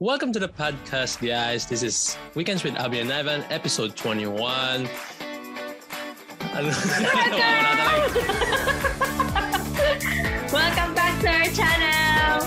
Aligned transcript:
Welcome 0.00 0.32
to 0.32 0.40
the 0.40 0.48
podcast, 0.48 1.20
guys. 1.20 1.68
This 1.68 1.84
is 1.84 2.16
Weekends 2.32 2.64
with 2.64 2.72
Abby 2.80 3.00
and 3.00 3.12
Ivan, 3.12 3.44
episode 3.52 3.94
21. 4.00 4.32
Ano? 4.32 4.88
Welcome 10.56 10.96
back 10.96 11.20
to 11.20 11.28
our 11.28 11.52
channel! 11.52 12.40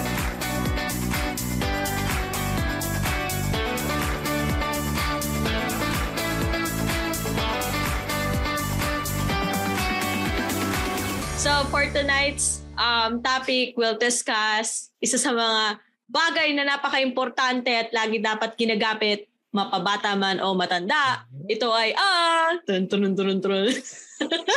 So 11.38 11.70
for 11.70 11.86
tonight's 11.94 12.66
um, 12.82 13.22
topic, 13.22 13.78
we'll 13.78 14.02
discuss 14.02 14.90
isa 15.06 15.22
sa 15.22 15.30
mga 15.38 15.93
bagay 16.08 16.52
na 16.54 16.68
napaka-importante 16.68 17.72
at 17.72 17.90
lagi 17.96 18.20
dapat 18.20 18.56
ginagamit 18.60 19.28
mapabata 19.54 20.18
man 20.18 20.42
o 20.42 20.58
matanda. 20.58 21.30
Ito 21.46 21.70
ay, 21.70 21.94
ah, 21.94 22.58
tun 22.66 22.90
tun 22.90 23.14
tun 23.14 23.38
tun 23.38 23.70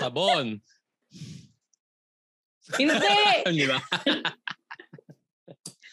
Sabon. 0.00 0.56
Hindi! 2.74 3.20
Di 3.56 3.64
ba? 3.68 3.78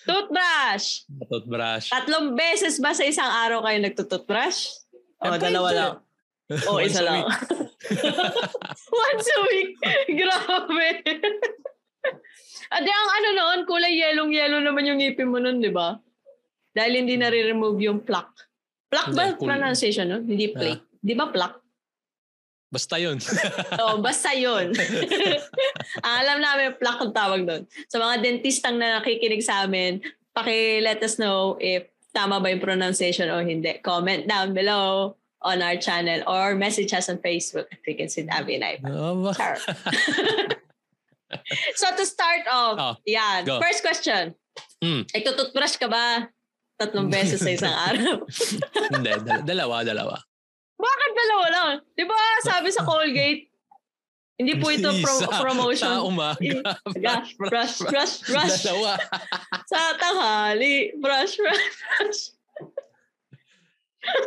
Toothbrush! 0.08 1.08
Toothbrush. 1.32 1.88
Tatlong 1.92 2.36
beses 2.36 2.80
ba 2.84 2.92
sa 2.92 3.08
isang 3.08 3.30
araw 3.30 3.64
kayo 3.64 3.78
nagtutoothbrush? 3.80 4.60
O, 5.24 5.32
Eh, 5.32 5.40
dalawa 5.40 5.70
lang. 5.72 5.94
O, 6.68 6.76
Once 6.76 6.92
isa 6.92 7.04
a 7.04 7.08
lang. 7.08 7.24
Once 9.08 9.28
a 9.32 9.40
week. 9.48 9.72
Grabe. 10.12 10.88
At 12.70 12.84
ang 12.86 13.10
ano 13.20 13.28
noon, 13.34 13.60
kulay 13.68 13.94
yellow-yellow 13.98 14.62
naman 14.62 14.88
yung 14.88 15.00
ngipin 15.02 15.32
mo 15.32 15.42
noon, 15.42 15.60
di 15.60 15.74
ba? 15.74 15.98
Dahil 16.74 17.04
hindi 17.04 17.18
nare-remove 17.18 17.80
yung 17.84 18.00
plaque. 18.06 18.48
Plaque 18.88 19.14
ba 19.18 19.34
kul- 19.34 19.50
pronunciation 19.50 20.06
nun? 20.06 20.24
Hindi 20.30 20.54
plaque. 20.54 20.86
Di 21.02 21.14
ba 21.18 21.28
plaque? 21.34 21.64
Basta 22.74 22.98
yun. 22.98 23.22
Oo, 23.82 24.02
basta 24.02 24.34
yun. 24.34 24.74
ang 26.02 26.16
alam 26.26 26.42
namin, 26.42 26.74
plaque 26.82 27.06
ang 27.06 27.14
tawag 27.14 27.42
doon. 27.46 27.64
Sa 27.86 28.02
mga 28.02 28.26
dentistang 28.26 28.82
na 28.82 28.98
nakikinig 28.98 29.46
sa 29.46 29.66
amin, 29.66 30.02
paki-let 30.34 30.98
us 31.06 31.22
know 31.22 31.54
if 31.62 31.86
tama 32.14 32.42
ba 32.42 32.50
yung 32.50 32.62
pronunciation 32.62 33.30
o 33.30 33.42
hindi. 33.46 33.78
Comment 33.86 34.26
down 34.26 34.58
below 34.58 35.14
on 35.44 35.62
our 35.62 35.78
channel 35.78 36.24
or 36.26 36.56
message 36.56 36.94
us 36.94 37.10
on 37.10 37.20
Facebook 37.20 37.68
at 37.70 38.10
see 38.10 38.26
Abby 38.30 38.58
and 38.58 38.66
I. 38.66 38.74
Oh. 38.88 39.34
so 41.80 41.88
to 41.94 42.04
start 42.04 42.44
off, 42.48 42.76
Oh, 42.76 42.96
yan. 43.06 43.44
go. 43.44 43.58
First 43.60 43.82
question. 43.82 44.34
Mm. 44.84 45.08
Nagtututbrush 45.10 45.78
ka 45.78 45.88
ba 45.88 46.28
tatlong 46.76 47.08
beses 47.14 47.40
sa 47.40 47.50
isang 47.50 47.72
araw? 47.74 48.26
Hindi, 48.92 49.12
dal- 49.24 49.46
dalawa, 49.46 49.82
dalawa. 49.82 50.16
Bakit 50.76 51.12
dalawa 51.16 51.46
lang? 51.48 51.72
Di 51.94 52.04
ba 52.04 52.16
sabi 52.44 52.68
sa 52.68 52.84
Colgate, 52.84 53.48
hindi 54.36 54.58
po 54.58 54.68
ito 54.68 54.90
pro- 55.00 55.30
promotion. 55.40 55.88
Sa 55.88 56.04
umaga. 56.04 56.42
Yeah, 56.42 57.24
brush, 57.40 57.80
brush, 57.80 58.26
brush. 58.26 58.66
Dalawa. 58.66 58.98
Sa 59.70 59.80
tanghali, 59.96 60.92
brush, 60.98 61.38
brush, 61.38 61.68
brush. 61.80 62.22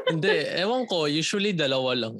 Hindi, 0.09 0.34
ewan 0.57 0.89
ko. 0.89 1.05
Usually 1.05 1.53
dalawa 1.53 1.93
lang. 1.93 2.15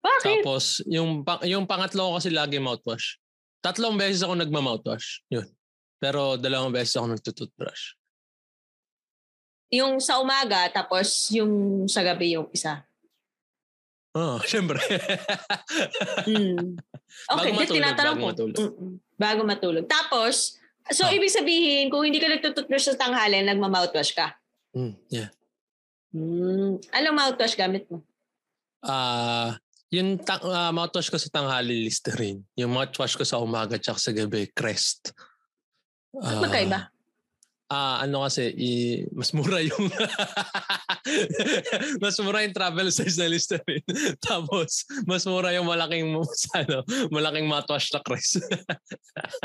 Bakit? 0.00 0.44
Tapos, 0.44 0.80
yung, 0.86 1.26
yung 1.44 1.66
pangatlo 1.66 2.14
ko 2.14 2.22
kasi 2.22 2.30
lagi 2.30 2.62
mouthwash. 2.62 3.18
Tatlong 3.60 3.96
beses 3.96 4.24
ako 4.24 4.34
nagma-mouthwash. 4.36 5.20
Yun. 5.28 5.44
Pero 5.96 6.36
dalawang 6.36 6.72
beses 6.72 6.96
ako 6.96 7.12
nagtutoothbrush. 7.12 7.94
Yung 9.70 10.02
sa 10.02 10.18
umaga, 10.18 10.66
tapos 10.68 11.30
yung 11.30 11.84
sa 11.86 12.02
gabi 12.02 12.34
yung 12.34 12.48
isa. 12.50 12.82
Oh, 14.10 14.42
syempre. 14.50 14.80
Mm. 16.26 16.74
Okay, 17.30 17.50
Bago 17.50 17.54
matulog, 17.54 17.76
tinatanong 17.78 18.16
bago 18.16 18.24
ko. 18.24 18.30
matulog. 18.34 18.56
Mm-mm. 18.58 18.90
Bago 19.14 19.40
matulog. 19.46 19.84
Tapos, 19.86 20.58
so 20.90 21.06
Ah. 21.06 21.14
ibig 21.14 21.30
sabihin, 21.30 21.86
kung 21.86 22.02
hindi 22.02 22.18
ka 22.18 22.26
nagtututbrush 22.26 22.90
sa 22.90 22.98
tanghali, 22.98 23.38
nagma-mouthwash 23.44 24.10
ka. 24.10 24.34
Mm, 24.74 24.94
yeah. 25.08 25.30
Mm. 26.10 26.82
Anong 26.90 27.16
mouthwash 27.16 27.54
gamit 27.54 27.86
mo? 27.86 28.02
Ah, 28.82 29.60
yung 29.90 30.22
ta- 30.22 30.42
ah, 30.46 30.70
mouthwash 30.70 31.10
ko 31.10 31.18
sa 31.18 31.34
tanghali 31.34 31.82
Listerine. 31.82 32.46
Yung 32.54 32.70
mouthwash 32.70 33.18
ko 33.18 33.26
sa 33.26 33.42
umaga 33.42 33.74
tsaka 33.74 33.98
sa 33.98 34.14
gabi, 34.14 34.46
Crest. 34.54 35.10
Ba't 36.14 36.42
magkaiba? 36.42 36.90
Ah, 37.70 38.02
ano 38.02 38.26
kasi, 38.26 38.50
i- 38.58 39.06
mas 39.14 39.30
mura 39.30 39.62
yung 39.62 39.78
mas 42.02 42.18
mura 42.18 42.42
yung 42.42 42.50
travel 42.50 42.90
size 42.90 43.14
na 43.14 43.30
Listerine. 43.30 43.86
Tapos, 44.26 44.82
mas 45.06 45.22
mura 45.22 45.54
yung 45.54 45.70
malaking 45.70 46.10
ano, 46.58 46.82
malaking 47.14 47.46
mouthwash 47.46 47.94
na 47.94 48.02
Crest. 48.02 48.42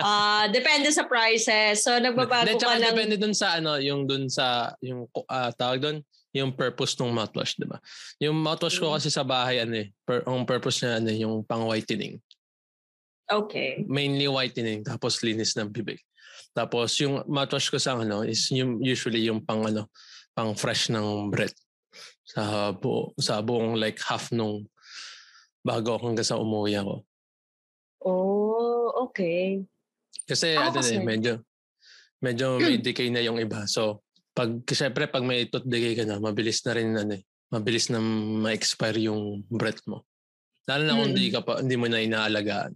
Ah, 0.02 0.50
depende 0.50 0.90
sa 0.90 1.06
prices. 1.06 1.86
So, 1.86 1.94
nagbabago 2.02 2.50
Hindi, 2.50 2.58
ka 2.58 2.62
tsaka 2.66 2.78
ng... 2.82 2.86
depende 2.94 3.16
dun 3.22 3.36
sa 3.38 3.62
ano, 3.62 3.78
yung 3.78 4.10
dun 4.10 4.26
sa, 4.26 4.74
yung 4.82 5.06
ah, 5.30 5.54
tawag 5.54 5.86
dun, 5.86 6.02
yung 6.36 6.52
purpose 6.52 7.00
ng 7.00 7.16
mouthwash, 7.16 7.56
di 7.56 7.64
ba? 7.64 7.80
Yung 8.20 8.36
mouthwash 8.36 8.76
ko 8.76 8.92
Mm. 8.92 8.96
kasi 9.00 9.08
sa 9.08 9.24
bahay, 9.24 9.64
ano 9.64 9.80
eh, 9.80 9.88
per, 10.04 10.28
ang 10.28 10.44
purpose 10.44 10.84
niya, 10.84 11.00
ano, 11.00 11.08
eh, 11.08 11.20
yung 11.24 11.48
pang 11.48 11.64
whitening. 11.64 12.20
Okay. 13.26 13.88
Mainly 13.88 14.28
whitening, 14.28 14.84
tapos 14.84 15.24
linis 15.24 15.56
ng 15.56 15.72
bibig. 15.72 16.04
Tapos 16.52 17.00
yung 17.00 17.24
mouthwash 17.26 17.72
ko 17.72 17.80
sa 17.80 17.96
ano, 17.96 18.22
is 18.22 18.52
yung 18.52 18.84
usually 18.84 19.24
yung 19.26 19.40
pang 19.40 19.64
ano, 19.64 19.88
pang 20.36 20.52
fresh 20.54 20.92
ng 20.92 21.32
breath. 21.32 21.56
Sa 22.28 22.76
buo, 22.76 23.16
sa 23.16 23.40
buong 23.40 23.80
like 23.80 23.96
half 24.04 24.28
nung 24.30 24.68
bago 25.64 25.96
hanggang 25.98 26.28
sa 26.28 26.36
umuwi 26.38 26.76
ako. 26.76 27.02
Oh, 28.06 29.10
okay. 29.10 29.64
Kasi 30.28 30.54
Ako 30.54 30.62
ano 30.62 30.78
kasi- 30.78 31.00
eh, 31.00 31.02
medyo 31.02 31.34
medyo 32.22 32.60
may 32.60 32.78
decay 32.86 33.10
na 33.10 33.24
yung 33.24 33.40
iba. 33.40 33.66
So 33.66 34.05
pag 34.36 34.52
syempre 34.68 35.08
pag 35.08 35.24
may 35.24 35.48
tooth 35.48 35.64
decay 35.64 35.96
ka 35.96 36.04
na, 36.04 36.20
mabilis 36.20 36.60
na 36.68 36.76
rin 36.76 36.92
ano 36.92 37.16
eh, 37.16 37.24
mabilis 37.50 37.88
na 37.88 38.04
ma-expire 38.44 39.00
yung 39.08 39.48
breath 39.48 39.88
mo. 39.88 40.04
Lalo 40.68 40.84
na 40.84 40.94
kung 40.94 41.08
Mm. 41.08 41.14
hindi 41.16 41.28
ka 41.32 41.40
pa 41.42 41.54
hindi 41.64 41.76
mo 41.80 41.88
na 41.88 42.04
inaalagaan. 42.04 42.74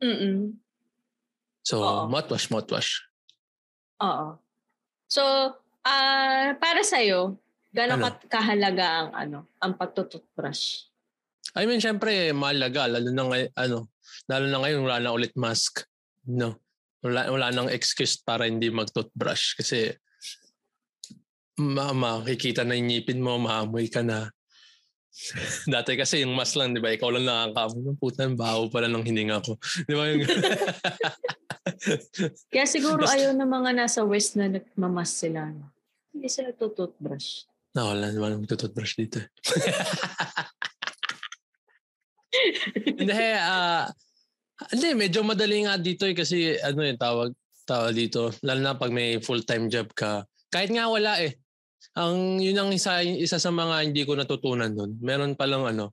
Mm-mm. 0.00 0.56
So 1.60 1.84
Oo. 1.84 2.08
mouthwash, 2.08 2.48
mouthwash. 2.48 3.04
Oo. 4.00 4.40
So, 5.04 5.22
ah 5.84 6.56
para 6.56 6.80
sa'yo, 6.80 7.36
gano'n 7.76 8.00
Ano? 8.00 8.06
ka- 8.08 8.40
kahalaga 8.40 8.86
ang 9.04 9.10
ano, 9.12 9.38
ang 9.60 9.76
pagtututbrush? 9.76 10.88
I 11.52 11.66
mean, 11.66 11.82
syempre, 11.82 12.30
mahalaga. 12.30 12.86
Lalo 12.86 13.10
na 13.10 13.24
ngayon, 13.26 13.50
ano, 13.58 13.78
lalo 14.30 14.44
na 14.46 14.58
ngayon, 14.62 14.80
wala 14.86 14.98
na 15.02 15.10
ulit 15.10 15.34
mask. 15.34 15.82
No. 16.30 16.62
Wala, 17.02 17.26
wala 17.26 17.50
nang 17.50 17.66
excuse 17.66 18.22
para 18.22 18.46
hindi 18.46 18.70
mag-toothbrush. 18.70 19.58
Kasi, 19.58 19.90
ma 21.60 21.92
makikita 21.92 22.64
na 22.64 22.72
yung 22.72 22.88
ngipin 22.88 23.20
mo, 23.20 23.36
maamoy 23.36 23.92
ka 23.92 24.00
na. 24.00 24.32
Dati 25.74 25.98
kasi 25.98 26.22
yung 26.22 26.38
mask 26.38 26.56
lang, 26.56 26.72
di 26.72 26.80
ba? 26.80 26.94
Ikaw 26.94 27.10
lang 27.10 27.26
nakakamoy. 27.26 27.82
Ng 27.82 27.98
puta, 27.98 28.24
ang 28.24 28.38
baho 28.38 28.70
pala 28.70 28.86
ng 28.86 29.04
hininga 29.04 29.42
ko. 29.42 29.58
Di 29.88 29.94
ba 29.94 30.06
yung... 30.06 30.22
Kaya 32.52 32.66
siguro 32.66 33.04
Basta- 33.04 33.18
ayaw 33.18 33.30
ng 33.34 33.50
mga 33.50 33.70
nasa 33.74 34.00
west 34.06 34.38
na 34.38 34.48
nagmamas 34.48 35.10
sila. 35.10 35.50
Hindi 36.14 36.28
sila 36.30 36.54
tututbrush. 36.54 37.46
no, 37.74 37.94
wala 37.94 38.10
naman 38.10 38.42
mag-toothbrush 38.42 38.94
dito. 38.98 39.18
hindi, 42.98 43.14
ah... 43.38 43.86
hindi, 44.74 44.88
medyo 44.94 45.22
madali 45.26 45.66
nga 45.66 45.78
dito 45.78 46.06
eh 46.06 46.14
kasi 46.14 46.58
ano 46.58 46.86
yung 46.86 47.00
tawag, 47.00 47.30
tawag 47.66 47.94
dito. 47.94 48.30
Lalo 48.46 48.60
na 48.62 48.78
pag 48.78 48.94
may 48.94 49.18
full-time 49.22 49.70
job 49.70 49.90
ka. 49.94 50.26
Kahit 50.50 50.74
nga 50.74 50.90
wala 50.90 51.22
eh. 51.22 51.39
Ang 51.98 52.38
yun 52.38 52.54
ang 52.54 52.70
isa, 52.70 53.02
isa 53.02 53.42
sa 53.42 53.50
mga 53.50 53.90
hindi 53.90 54.06
ko 54.06 54.14
natutunan 54.14 54.70
nun. 54.70 54.94
Meron 55.02 55.34
palang 55.34 55.66
ano, 55.66 55.90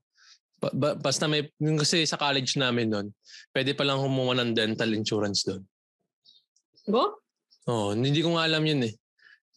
ba- 0.62 0.74
ba- 0.74 0.98
basta 0.98 1.26
may, 1.26 1.50
yung 1.58 1.82
kasi 1.82 2.06
sa 2.06 2.22
college 2.22 2.58
namin 2.58 2.94
nun, 2.94 3.08
pwede 3.54 3.74
palang 3.74 4.02
humuha 4.02 4.38
ng 4.38 4.54
dental 4.54 4.94
insurance 4.94 5.42
doon. 5.46 5.66
Go? 6.86 7.18
Oo, 7.68 7.98
hindi 7.98 8.22
ko 8.22 8.38
nga 8.38 8.46
alam 8.46 8.62
yun 8.62 8.86
eh. 8.86 8.94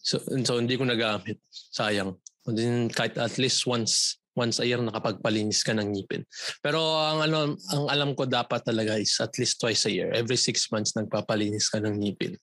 So, 0.00 0.16
so 0.20 0.56
hindi 0.56 0.80
ko 0.80 0.88
nagamit. 0.88 1.36
Sayang. 1.52 2.16
Then, 2.48 2.88
kahit 2.88 3.20
at 3.20 3.36
least 3.36 3.68
once 3.68 4.16
once 4.32 4.62
a 4.62 4.64
year 4.64 4.80
nakapagpalinis 4.80 5.60
ka 5.60 5.76
ng 5.76 5.92
ngipin. 5.92 6.24
Pero 6.64 6.80
ang 6.80 7.20
ano 7.20 7.54
ang 7.70 7.84
alam 7.92 8.10
ko 8.16 8.24
dapat 8.24 8.64
talaga 8.64 8.96
is 8.96 9.12
at 9.20 9.36
least 9.36 9.60
twice 9.60 9.84
a 9.84 9.92
year. 9.92 10.08
Every 10.16 10.40
six 10.40 10.72
months 10.72 10.96
nagpapalinis 10.96 11.68
ka 11.68 11.84
ng 11.84 12.00
ngipin 12.00 12.40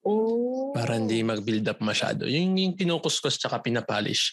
Oh. 0.00 0.72
para 0.72 0.96
hindi 0.96 1.20
mag-build 1.20 1.68
up 1.68 1.80
masyado. 1.84 2.24
Yung, 2.24 2.56
yung 2.56 2.72
kinukuskus 2.72 3.36
tsaka 3.36 3.60
pinapolish. 3.60 4.32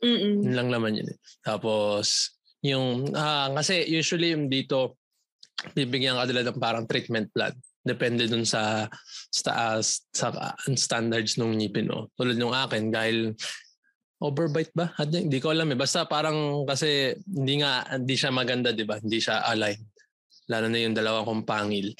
Mm-mm. 0.00 0.40
Yun 0.40 0.54
lang 0.56 0.68
naman 0.72 0.96
yun. 0.96 1.08
eh. 1.12 1.18
Tapos 1.44 2.32
yung 2.64 3.12
ah, 3.12 3.52
kasi 3.52 3.84
usually 3.92 4.32
yung 4.32 4.48
dito 4.48 4.96
bibigyan 5.70 6.18
ka 6.18 6.24
nila 6.26 6.42
ng 6.50 6.58
parang 6.58 6.84
treatment 6.88 7.30
plan. 7.30 7.54
Depende 7.82 8.30
dun 8.30 8.46
sa, 8.46 8.86
sa, 9.30 9.78
sa 9.82 10.26
standards 10.74 11.38
ng 11.38 11.58
ngipin 11.58 11.90
mo. 11.90 12.10
Tulad 12.14 12.38
ng 12.38 12.54
akin, 12.54 12.94
dahil 12.94 13.34
overbite 14.22 14.70
ba? 14.74 14.94
Hindi 15.02 15.42
ko 15.42 15.50
alam 15.50 15.70
eh. 15.74 15.78
Basta 15.78 16.06
parang 16.06 16.62
kasi 16.62 17.14
hindi 17.26 17.62
nga, 17.62 17.82
hindi 17.90 18.14
siya 18.14 18.30
maganda, 18.30 18.70
di 18.70 18.86
ba? 18.86 19.02
Hindi 19.02 19.18
siya 19.18 19.42
aligned. 19.46 19.86
Lalo 20.50 20.66
na 20.70 20.78
yung 20.78 20.94
dalawang 20.94 21.26
kong 21.26 21.44
pangil. 21.46 21.90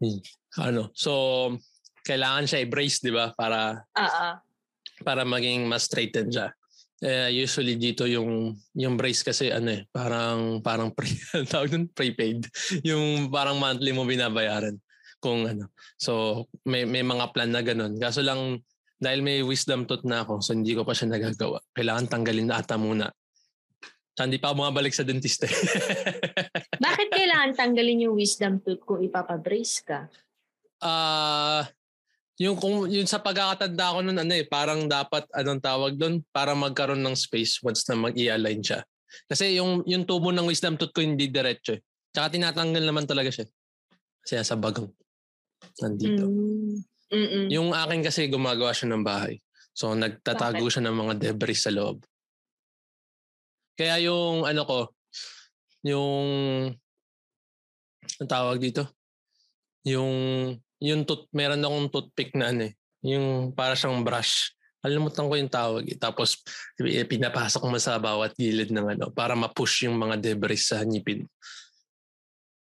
Hmm. 0.00 0.20
Ano, 0.60 0.88
so 0.96 1.52
kailangan 2.06 2.46
siya 2.46 2.62
i-brace, 2.64 3.02
di 3.02 3.12
ba? 3.12 3.34
Para, 3.34 3.82
uh-uh. 3.92 4.34
para 5.02 5.26
maging 5.26 5.66
mas 5.66 5.90
straighten 5.90 6.30
siya. 6.30 6.54
Eh, 7.04 7.28
usually 7.44 7.76
dito 7.76 8.08
yung 8.08 8.56
yung 8.72 8.96
brace 8.96 9.20
kasi 9.20 9.52
ano 9.52 9.68
eh, 9.68 9.84
parang 9.92 10.64
parang 10.64 10.88
pre, 10.88 11.12
tawag 11.52 11.76
nun, 11.76 11.92
prepaid. 11.92 12.48
Yung 12.88 13.28
parang 13.28 13.60
monthly 13.60 13.92
mo 13.92 14.08
binabayaran 14.08 14.80
kung 15.20 15.44
ano. 15.44 15.68
So 16.00 16.44
may 16.64 16.88
may 16.88 17.04
mga 17.04 17.36
plan 17.36 17.52
na 17.52 17.60
ganun. 17.60 18.00
Kaso 18.00 18.24
lang 18.24 18.64
dahil 18.96 19.20
may 19.20 19.44
wisdom 19.44 19.84
tooth 19.84 20.08
na 20.08 20.24
ako, 20.24 20.40
so 20.40 20.56
hindi 20.56 20.72
ko 20.72 20.88
pa 20.88 20.96
siya 20.96 21.12
nagagawa. 21.12 21.60
Kailangan 21.76 22.08
tanggalin 22.08 22.48
na 22.48 22.64
ata 22.64 22.80
muna. 22.80 23.12
So, 24.16 24.24
hindi 24.24 24.40
pa 24.40 24.48
ako 24.48 24.64
bumabalik 24.64 24.96
sa 24.96 25.04
dentista. 25.04 25.44
Bakit 26.88 27.08
kailangan 27.12 27.52
tanggalin 27.52 28.08
yung 28.08 28.16
wisdom 28.16 28.64
tooth 28.64 28.80
kung 28.88 29.04
ipapabrace 29.04 29.84
ka? 29.84 30.08
Uh, 30.82 31.64
yung 32.36 32.60
kung 32.60 32.84
yung 32.92 33.08
sa 33.08 33.24
pagkakatanda 33.24 33.96
ko 33.96 33.98
noon 34.04 34.20
ano 34.20 34.32
eh, 34.36 34.44
parang 34.44 34.84
dapat 34.84 35.24
anong 35.32 35.62
tawag 35.64 35.92
doon 35.96 36.20
para 36.28 36.52
magkaroon 36.52 37.00
ng 37.00 37.16
space 37.16 37.64
once 37.64 37.88
na 37.88 37.96
mag-i-align 37.96 38.60
siya. 38.60 38.84
Kasi 39.24 39.56
yung 39.56 39.80
yung 39.88 40.04
tubo 40.04 40.28
ng 40.28 40.44
wisdom 40.44 40.76
tooth 40.76 40.92
ko 40.92 41.00
hindi 41.00 41.32
diretso 41.32 41.76
eh. 41.76 41.80
Tsaka 42.12 42.36
tinatanggal 42.36 42.84
naman 42.84 43.08
talaga 43.08 43.32
siya. 43.32 43.48
Kasi 44.20 44.44
sa 44.44 44.60
bagong 44.60 44.92
nandito. 45.80 46.28
Mm. 47.08 47.48
Yung 47.54 47.72
akin 47.72 48.04
kasi 48.04 48.28
gumagawa 48.28 48.76
siya 48.76 48.92
ng 48.92 49.04
bahay. 49.06 49.40
So 49.72 49.96
nagtatago 49.96 50.60
Bakit? 50.60 50.72
siya 50.76 50.82
ng 50.84 50.96
mga 50.96 51.14
debris 51.16 51.64
sa 51.64 51.72
loob. 51.72 52.04
Kaya 53.76 54.00
yung 54.00 54.44
ano 54.44 54.62
ko, 54.64 54.80
yung 55.84 56.24
ang 58.16 58.28
tawag 58.28 58.60
dito, 58.60 58.88
yung 59.84 60.12
yung 60.80 61.08
tooth, 61.08 61.28
meron 61.32 61.64
akong 61.64 61.88
toothpick 61.88 62.36
na 62.36 62.52
ano 62.52 62.68
eh. 62.68 62.74
Yung 63.06 63.52
para 63.56 63.72
siyang 63.72 64.04
brush. 64.04 64.52
Alimutan 64.84 65.26
ko 65.26 65.34
yung 65.34 65.52
tawag 65.52 65.84
eh. 65.88 65.98
Tapos 65.98 66.44
pinapasok 66.78 67.62
mo 67.64 67.76
sa 67.80 67.96
bawat 67.96 68.36
gilid 68.36 68.70
ng 68.70 68.86
ano 68.98 69.06
para 69.10 69.32
ma-push 69.32 69.88
yung 69.88 69.96
mga 69.96 70.20
debris 70.20 70.68
sa 70.68 70.84
ngipin. 70.84 71.24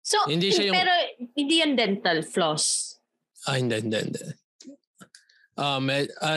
So, 0.03 0.19
hindi 0.27 0.51
siya 0.51 0.67
yung, 0.67 0.75
pero 0.75 0.93
hindi 1.31 1.55
yan 1.63 1.79
dental 1.79 2.27
floss? 2.27 2.95
Ah, 3.47 3.55
hindi, 3.55 3.79
hindi, 3.79 3.97
hindi. 4.03 4.21
Uh, 5.55 5.79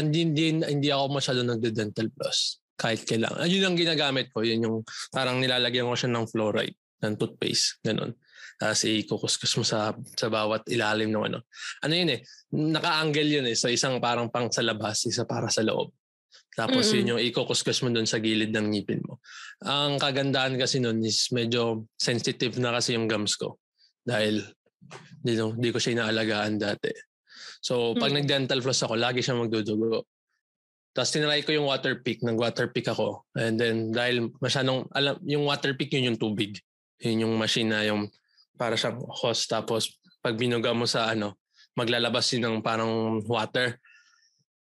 hindi, 0.02 0.19
hindi, 0.23 0.44
hindi 0.62 0.88
ako 0.90 1.19
masyado 1.19 1.40
nagde-dental 1.43 2.08
floss. 2.14 2.62
Kahit 2.76 3.02
kailangan. 3.08 3.49
Yun 3.49 3.64
ang 3.67 3.76
ginagamit 3.78 4.31
ko. 4.31 4.44
Yun 4.44 4.64
yung 4.64 4.76
parang 5.11 5.43
nilalagyan 5.43 5.88
ko 5.88 5.96
siya 5.99 6.12
ng 6.12 6.28
fluoride 6.31 6.78
ng 7.02 7.14
toothpaste. 7.19 7.82
Ganun 7.82 8.14
tapos 8.56 8.88
ikukuskus 8.88 9.52
mo 9.60 9.64
sa 9.68 9.92
sa 10.16 10.32
bawat 10.32 10.64
ilalim 10.72 11.12
ng 11.12 11.24
ano. 11.28 11.44
Ano 11.84 11.92
yun 11.92 12.16
eh, 12.16 12.20
naka-angle 12.56 13.28
yun 13.28 13.46
eh. 13.46 13.56
So 13.56 13.68
isang 13.68 14.00
parang 14.00 14.32
pang 14.32 14.48
sa 14.48 14.64
labas, 14.64 15.04
isa 15.04 15.28
para 15.28 15.52
sa 15.52 15.60
loob. 15.60 15.92
Tapos 16.56 16.88
Mm-mm. 16.88 16.96
yun 16.96 17.10
yung 17.16 17.20
ikukuskus 17.20 17.84
mo 17.84 17.92
doon 17.92 18.08
sa 18.08 18.16
gilid 18.16 18.48
ng 18.48 18.72
ngipin 18.72 19.04
mo. 19.04 19.20
Ang 19.60 20.00
kagandahan 20.00 20.56
kasi 20.56 20.80
noon 20.80 21.04
is 21.04 21.28
medyo 21.28 21.84
sensitive 22.00 22.56
na 22.56 22.72
kasi 22.72 22.96
yung 22.96 23.04
gums 23.04 23.36
ko. 23.36 23.60
Dahil 24.00 24.40
di, 25.20 25.36
di 25.36 25.68
ko 25.68 25.76
siya 25.76 26.00
inaalagaan 26.00 26.56
dati. 26.56 26.88
So 27.60 27.92
pag 27.92 28.08
mm-hmm. 28.08 28.24
nag-dental 28.24 28.64
floss 28.64 28.88
ako, 28.88 28.96
lagi 28.96 29.20
siya 29.20 29.36
magdudugo. 29.36 30.08
Tapos 30.96 31.12
tinry 31.12 31.44
ko 31.44 31.52
yung 31.52 31.68
water 31.68 32.00
pick, 32.00 32.24
nag-water 32.24 32.72
pick 32.72 32.88
ako. 32.88 33.28
And 33.36 33.60
then 33.60 33.92
dahil 33.92 34.32
masyadong, 34.40 34.88
alam, 34.96 35.20
yung 35.28 35.44
water 35.44 35.76
pick 35.76 35.92
yun 35.92 36.08
yung 36.08 36.16
tubig. 36.16 36.56
Yun 37.04 37.28
yung 37.28 37.34
machine 37.36 37.68
na 37.68 37.84
yung 37.84 38.08
para 38.56 38.74
siyang 38.74 38.98
hose 39.04 39.44
tapos 39.46 40.00
pag 40.24 40.34
binuga 40.34 40.74
mo 40.74 40.88
sa 40.88 41.12
ano, 41.12 41.38
maglalabas 41.76 42.32
yun 42.34 42.48
ng 42.48 42.56
parang 42.64 43.22
water. 43.28 43.78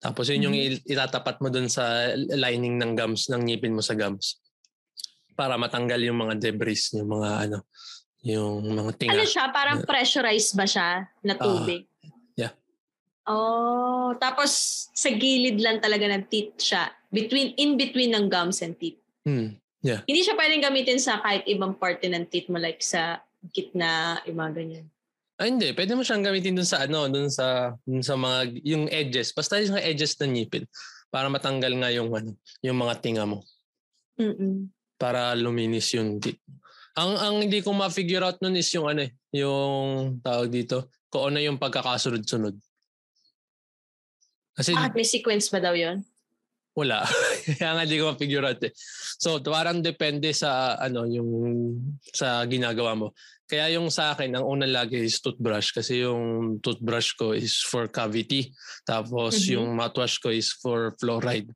Tapos 0.03 0.27
yun 0.27 0.51
yung 0.51 0.57
mm-hmm. 0.57 0.89
itatapat 0.89 1.39
mo 1.39 1.47
dun 1.47 1.71
sa 1.71 2.11
lining 2.17 2.75
ng 2.75 2.91
gums, 2.97 3.31
ng 3.31 3.39
ngipin 3.47 3.71
mo 3.71 3.79
sa 3.79 3.95
gums. 3.95 4.43
Para 5.37 5.55
matanggal 5.55 6.03
yung 6.03 6.19
mga 6.19 6.35
debris, 6.41 6.91
yung 6.91 7.15
mga 7.15 7.47
ano, 7.47 7.57
yung 8.27 8.75
mga 8.75 8.91
tinga. 8.99 9.15
Ano 9.15 9.23
siya? 9.23 9.45
Parang 9.55 9.79
pressurized 9.87 10.59
ba 10.59 10.67
siya 10.67 11.07
na 11.23 11.39
ah, 11.39 11.39
tubig? 11.39 11.87
Uh, 12.03 12.11
yeah. 12.35 12.53
Oh, 13.23 14.11
tapos 14.19 14.51
sa 14.91 15.07
gilid 15.15 15.63
lang 15.63 15.79
talaga 15.79 16.11
ng 16.11 16.27
teeth 16.27 16.59
siya. 16.59 16.91
Between, 17.07 17.55
in 17.55 17.79
between 17.79 18.11
ng 18.11 18.27
gums 18.27 18.59
and 18.59 18.75
teeth. 18.75 18.99
Hmm. 19.23 19.55
Yeah. 19.83 20.03
Hindi 20.07 20.23
siya 20.23 20.35
pwedeng 20.35 20.63
gamitin 20.63 20.99
sa 20.99 21.19
kahit 21.23 21.47
ibang 21.47 21.75
parte 21.75 22.07
ng 22.07 22.27
teeth 22.27 22.47
mo 22.47 22.59
like 22.59 22.79
sa 22.79 23.23
gitna, 23.51 24.21
yung 24.29 24.39
mga 24.39 24.51
ganyan. 24.55 24.85
Ah, 25.35 25.49
hindi. 25.49 25.73
Pwede 25.73 25.97
mo 25.97 26.05
siyang 26.05 26.23
gamitin 26.23 26.55
dun 26.55 26.67
sa 26.67 26.85
ano, 26.85 27.09
dun 27.09 27.27
sa, 27.27 27.73
dun 27.83 28.05
sa 28.05 28.15
mga, 28.15 28.63
yung 28.63 28.85
edges. 28.87 29.33
Basta 29.33 29.59
yung 29.59 29.75
edges 29.81 30.15
ng 30.21 30.39
ngipin. 30.39 30.63
Para 31.09 31.27
matanggal 31.27 31.73
nga 31.77 31.89
yung 31.91 32.13
ano, 32.13 32.37
yung 32.61 32.77
mga 32.77 33.01
tinga 33.01 33.25
mo. 33.25 33.41
Mm-mm. 34.21 34.69
Para 34.95 35.33
luminis 35.33 35.89
yung 35.97 36.21
teeth. 36.21 36.39
Ang, 36.93 37.17
ang 37.17 37.35
hindi 37.41 37.65
ko 37.65 37.73
ma-figure 37.73 38.21
out 38.21 38.37
nun 38.39 38.53
is 38.53 38.69
yung 38.69 38.85
ano 38.85 39.09
eh, 39.09 39.11
yung 39.33 40.21
tawag 40.21 40.53
dito, 40.53 40.93
kung 41.09 41.33
ano 41.33 41.41
yung 41.41 41.57
pagkakasunod-sunod. 41.57 42.53
Kasi, 44.53 44.77
Bakit 44.77 44.93
may 44.93 45.07
sequence 45.09 45.49
ba 45.49 45.57
daw 45.57 45.73
yon? 45.73 46.05
Wala. 46.73 47.05
Kaya 47.59 47.77
nga 47.77 47.85
hindi 47.85 48.01
ko 48.01 48.13
ma-figure 48.13 48.45
out 48.49 48.61
eh. 48.65 48.73
So, 49.21 49.37
parang 49.45 49.85
depende 49.85 50.33
sa 50.33 50.73
ano 50.81 51.05
yung 51.05 51.29
sa 52.09 52.41
ginagawa 52.49 52.97
mo. 52.97 53.07
Kaya 53.45 53.77
yung 53.77 53.93
sa 53.93 54.17
akin, 54.17 54.33
ang 54.33 54.45
una 54.47 54.65
lagi 54.65 54.97
is 54.97 55.21
toothbrush 55.21 55.77
kasi 55.77 56.01
yung 56.01 56.57
toothbrush 56.65 57.13
ko 57.13 57.37
is 57.37 57.61
for 57.61 57.85
cavity. 57.85 58.49
Tapos 58.81 59.45
mm-hmm. 59.45 59.53
yung 59.53 59.67
mouthwash 59.77 60.17
ko 60.17 60.33
is 60.33 60.49
for 60.57 60.97
fluoride. 60.97 61.53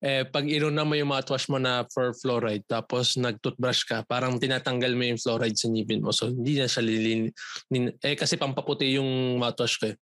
Eh, 0.00 0.24
pag 0.24 0.48
inuna 0.48 0.80
mo 0.80 0.96
yung 0.96 1.12
mouthwash 1.12 1.52
mo 1.52 1.60
na 1.60 1.84
for 1.92 2.16
fluoride, 2.16 2.64
tapos 2.64 3.20
nag-toothbrush 3.20 3.84
ka, 3.84 4.00
parang 4.08 4.40
tinatanggal 4.40 4.96
mo 4.96 5.04
yung 5.04 5.20
fluoride 5.20 5.60
sa 5.60 5.68
ngipin 5.68 6.00
mo. 6.00 6.08
So, 6.08 6.32
hindi 6.32 6.56
na 6.56 6.64
siya 6.64 6.80
lilin... 6.80 7.28
Eh, 8.00 8.16
kasi 8.16 8.40
pampaputi 8.40 8.96
yung 8.96 9.36
mouthwash 9.36 9.76
ko 9.76 9.92
eh. 9.92 10.00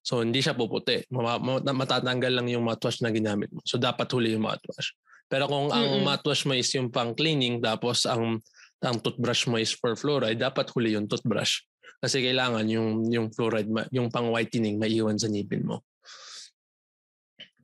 So 0.00 0.24
hindi 0.24 0.40
siya 0.40 0.56
puputi. 0.56 1.04
Matatanggal 1.12 2.32
lang 2.40 2.48
yung 2.48 2.64
mouthwash 2.64 3.04
na 3.04 3.12
ginamit 3.12 3.52
mo. 3.52 3.60
So 3.68 3.76
dapat 3.76 4.08
huli 4.12 4.32
yung 4.32 4.44
mouthwash. 4.44 4.96
Pero 5.30 5.46
kung 5.46 5.70
mm-hmm. 5.70 5.76
ang 5.76 5.90
mouthwash 6.02 6.44
mo 6.48 6.56
is 6.56 6.72
yung 6.74 6.88
pang 6.90 7.14
cleaning 7.14 7.60
tapos 7.62 8.08
ang 8.08 8.40
ang 8.80 8.96
toothbrush 8.96 9.44
mo 9.44 9.60
is 9.60 9.76
for 9.76 9.92
fluoride, 9.92 10.40
dapat 10.40 10.72
huli 10.72 10.96
yung 10.96 11.04
toothbrush. 11.04 11.68
Kasi 12.00 12.24
kailangan 12.24 12.64
yung 12.64 13.04
yung 13.12 13.28
fluoride, 13.28 13.68
yung 13.92 14.08
pang 14.08 14.32
whitening 14.32 14.80
maiwan 14.80 15.20
sa 15.20 15.28
ngipin 15.28 15.68
mo. 15.68 15.84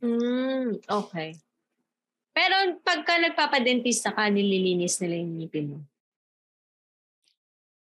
Mm, 0.04 0.76
okay. 0.84 1.40
Pero 2.36 2.76
pagka 2.84 3.16
nagpapadentista 3.16 4.12
ka, 4.12 4.28
nililinis 4.28 5.00
nila 5.00 5.24
yung 5.24 5.40
ngipin 5.40 5.66
mo? 5.72 5.78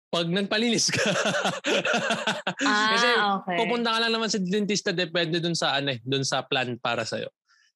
Pag 0.10 0.26
nagpalinis 0.26 0.90
ka. 0.90 1.06
ah, 2.66 2.90
Kasi 2.98 3.10
okay. 3.14 3.58
pupunta 3.62 3.94
ka 3.94 4.00
lang 4.02 4.12
naman 4.14 4.30
sa 4.30 4.42
dentista, 4.42 4.90
depende 4.90 5.38
dun 5.38 5.54
sa 5.54 5.78
ano 5.78 5.94
eh, 5.94 6.00
dun 6.02 6.26
sa 6.26 6.42
plan 6.44 6.74
para 6.82 7.06
sa'yo. 7.06 7.30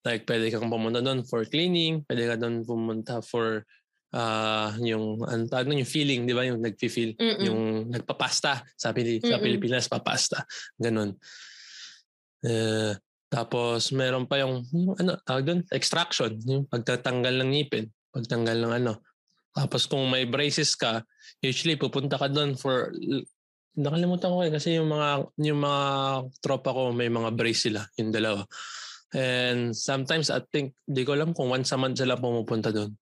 Like, 0.03 0.27
pwede 0.27 0.51
kang 0.51 0.67
pumunta 0.67 0.99
doon 0.99 1.23
for 1.23 1.45
cleaning, 1.47 2.03
pwede 2.09 2.27
ka 2.27 2.35
doon 2.35 2.65
pumunta 2.67 3.23
for 3.23 3.63
uh, 4.11 4.69
yung, 4.83 5.21
ano 5.23 5.47
tawag 5.47 5.71
yung 5.71 5.87
feeling, 5.87 6.27
di 6.27 6.35
ba? 6.35 6.43
Yung 6.43 6.59
nag-feel, 6.59 7.15
yung 7.39 7.87
nagpapasta. 7.87 8.67
Sa, 8.75 8.91
Pili- 8.91 9.23
sa 9.23 9.39
Pilipinas, 9.39 9.87
papasta. 9.87 10.43
Ganun. 10.75 11.15
Uh, 12.43 12.91
tapos, 13.31 13.95
meron 13.95 14.29
pa 14.29 14.43
yung, 14.43 14.61
yung 14.75 14.93
ano, 14.99 15.17
tawag 15.25 15.43
doon, 15.47 15.61
extraction. 15.71 16.35
Yung 16.45 16.69
pagtatanggal 16.69 17.39
ng 17.39 17.49
ngipin. 17.49 17.85
Pagtanggal 18.13 18.57
ng 18.59 18.73
ano. 18.83 18.93
Tapos 19.53 19.85
kung 19.85 20.09
may 20.09 20.25
braces 20.25 20.73
ka, 20.73 21.05
usually 21.39 21.77
pupunta 21.77 22.17
ka 22.17 22.25
doon 22.25 22.57
for 22.57 22.89
nakalimutan 23.73 24.33
ko 24.33 24.41
eh 24.45 24.53
kasi 24.53 24.77
yung 24.77 24.89
mga 24.89 25.09
yung 25.41 25.61
mga 25.61 25.83
tropa 26.41 26.73
ko 26.73 26.93
may 26.93 27.09
mga 27.09 27.33
brace 27.33 27.69
sila, 27.69 27.81
yung 27.97 28.13
dalawa. 28.13 28.45
And 29.13 29.77
sometimes 29.77 30.33
I 30.33 30.41
think 30.49 30.73
di 30.81 31.05
ko 31.05 31.13
alam 31.13 31.37
kung 31.37 31.53
once 31.53 31.69
a 31.73 31.77
month 31.77 32.01
sila 32.01 32.17
pumupunta 32.17 32.73
doon. 32.73 32.93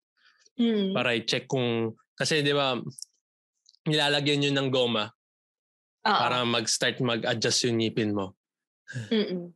Mm. 0.60 0.91
Para 0.91 1.15
i-check 1.15 1.48
kung 1.48 1.96
kasi 2.15 2.43
di 2.43 2.51
ba 2.51 2.75
nilalagyan 3.88 4.51
yun 4.51 4.55
ng 4.60 4.70
goma 4.70 5.08
Uh-oh. 6.01 6.20
para 6.20 6.43
mag-start 6.43 7.00
mag-adjust 7.00 7.72
yung 7.72 7.79
ngipin 7.79 8.12
mo. 8.12 8.36
Mm. 9.08 9.55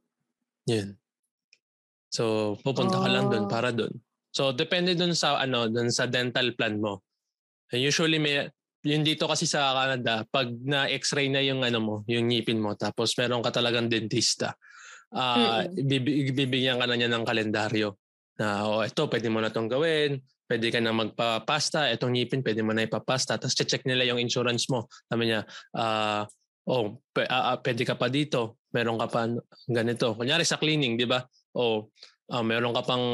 Yun. 0.72 0.90
So 2.08 2.56
pupunta 2.64 3.00
oh. 3.00 3.04
ka 3.04 3.10
lang 3.12 3.28
doon 3.28 3.46
para 3.52 3.76
doon. 3.76 3.92
So 4.36 4.52
depende 4.52 5.00
dun 5.00 5.16
sa 5.16 5.40
ano, 5.40 5.72
dun 5.72 5.88
sa 5.88 6.12
dental 6.12 6.52
plan 6.60 6.76
mo. 6.76 7.08
And 7.72 7.80
usually 7.80 8.20
may 8.20 8.52
yun 8.86 9.02
dito 9.02 9.26
kasi 9.26 9.48
sa 9.48 9.74
Canada, 9.74 10.28
pag 10.30 10.52
na 10.62 10.86
x-ray 10.92 11.32
na 11.32 11.42
yung 11.42 11.66
ano 11.66 11.80
mo, 11.82 11.96
yung 12.06 12.30
ngipin 12.30 12.62
mo, 12.62 12.78
tapos 12.78 13.18
meron 13.18 13.42
ka 13.42 13.50
talagang 13.50 13.90
dentista, 13.90 14.54
uh, 15.16 15.66
mm-hmm. 15.66 16.36
bibigyan 16.38 16.78
ka 16.78 16.86
na 16.86 16.94
niya 16.94 17.10
ng 17.10 17.26
kalendaryo 17.26 17.98
na 18.38 18.68
oh, 18.68 18.86
ito 18.86 19.10
pwede 19.10 19.26
mo 19.32 19.42
na 19.42 19.50
tong 19.50 19.66
gawin, 19.66 20.22
pwede 20.46 20.70
ka 20.70 20.78
na 20.84 20.94
magpapasta, 20.94 21.90
itong 21.98 22.14
ngipin 22.14 22.46
pwede 22.46 22.62
mo 22.62 22.78
na 22.78 22.86
ipapasta, 22.86 23.42
tapos 23.42 23.58
check 23.58 23.82
nila 23.90 24.06
yung 24.06 24.22
insurance 24.22 24.70
mo. 24.70 24.86
Sabi 25.10 25.34
niya, 25.34 25.42
uh, 25.74 26.22
oh, 26.70 27.02
p- 27.10 27.26
uh, 27.26 27.58
pwede 27.64 27.84
ka 27.90 27.98
pa 27.98 28.12
dito, 28.12 28.62
meron 28.70 29.02
ka 29.02 29.08
pa 29.10 29.26
ganito. 29.66 30.14
Kunyari 30.14 30.46
sa 30.46 30.62
cleaning, 30.62 30.94
di 31.00 31.10
ba? 31.10 31.26
Oh, 31.58 31.90
uh, 32.32 32.46
meron 32.46 32.74
ka 32.74 32.84
pang 32.86 33.06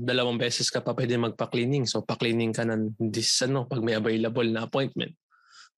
dalawang 0.00 0.40
beses 0.40 0.72
ka 0.72 0.80
pa 0.80 0.96
pwede 0.96 1.20
magpa-cleaning. 1.20 1.84
So, 1.84 2.04
pa-cleaning 2.04 2.56
ka 2.56 2.64
ng 2.64 2.96
this, 3.12 3.40
ano, 3.44 3.68
pag 3.68 3.84
may 3.84 3.96
available 3.96 4.46
na 4.48 4.64
appointment. 4.64 5.12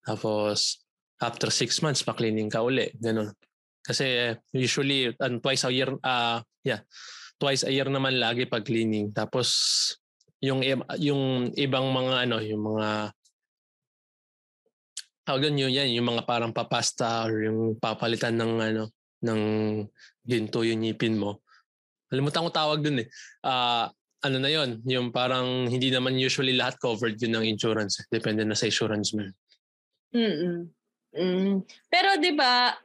Tapos, 0.03 0.83
after 1.19 1.51
six 1.51 1.83
months, 1.83 2.03
pa-cleaning 2.03 2.47
ka 2.47 2.63
uli. 2.63 2.91
Ganun. 2.99 3.31
Kasi 3.83 4.31
usually, 4.55 5.11
um, 5.19 5.43
twice 5.43 5.67
a 5.67 5.71
year, 5.71 5.91
uh, 6.03 6.39
yeah, 6.63 6.79
twice 7.35 7.67
a 7.67 7.71
year 7.71 7.87
naman 7.91 8.15
lagi 8.15 8.47
pag 8.47 8.63
cleaning. 8.63 9.11
Tapos, 9.11 9.51
yung 10.43 10.59
yung 10.99 11.55
ibang 11.55 11.87
mga 11.91 12.27
ano, 12.27 12.37
yung 12.43 12.63
mga 12.63 13.15
tawag 15.23 15.51
yun, 15.51 15.71
yan, 15.71 15.87
yung 15.95 16.07
mga 16.15 16.27
parang 16.27 16.51
papasta 16.51 17.27
or 17.27 17.47
yung 17.47 17.79
papalitan 17.79 18.35
ng 18.35 18.53
ano, 18.59 18.83
ng 19.23 19.41
ginto 20.27 20.67
yung 20.67 20.83
ngipin 20.83 21.15
mo 21.15 21.42
Kalimutan 22.13 22.45
ko 22.45 22.51
tawag 22.53 22.85
dun 22.85 23.01
eh. 23.01 23.07
Uh, 23.41 23.89
ano 24.21 24.37
na 24.37 24.53
yon 24.53 24.79
yung 24.85 25.09
parang 25.09 25.65
hindi 25.65 25.89
naman 25.89 26.13
usually 26.15 26.53
lahat 26.53 26.77
covered 26.77 27.17
yun 27.17 27.41
ng 27.41 27.49
insurance. 27.49 28.05
Depende 28.13 28.45
na 28.45 28.53
sa 28.53 28.69
insurance 28.69 29.17
mo. 29.17 29.25
Mm 30.13 30.69
mm 31.17 31.53
Pero 31.89 32.21
di 32.21 32.37
ba 32.37 32.77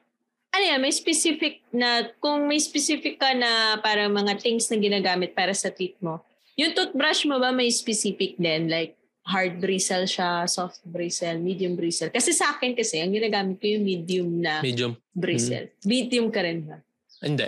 ano 0.48 0.64
yan, 0.64 0.80
may 0.80 0.90
specific 0.90 1.60
na, 1.70 2.08
kung 2.18 2.48
may 2.48 2.58
specific 2.58 3.20
ka 3.20 3.36
na 3.36 3.78
parang 3.84 4.10
mga 4.10 4.40
things 4.40 4.66
na 4.72 4.80
ginagamit 4.80 5.36
para 5.36 5.52
sa 5.52 5.68
teeth 5.68 6.00
mo, 6.00 6.24
yung 6.58 6.74
toothbrush 6.74 7.28
mo 7.28 7.38
ba 7.38 7.52
may 7.52 7.70
specific 7.70 8.34
din? 8.40 8.66
Like, 8.66 8.98
hard 9.28 9.60
bristle 9.60 10.08
siya, 10.08 10.48
soft 10.48 10.80
bristle, 10.88 11.36
medium 11.38 11.76
bristle. 11.76 12.08
Kasi 12.08 12.32
sa 12.32 12.56
akin 12.56 12.72
kasi, 12.72 12.98
ang 12.98 13.12
ginagamit 13.12 13.60
ko 13.60 13.68
yung 13.68 13.84
medium 13.84 14.28
na 14.40 14.64
medium. 14.64 14.96
bristle. 15.12 15.68
Mm. 15.68 15.84
Medium 15.84 16.26
ka 16.32 16.40
rin 16.40 16.64
ba? 16.64 16.80
Hindi. 17.20 17.46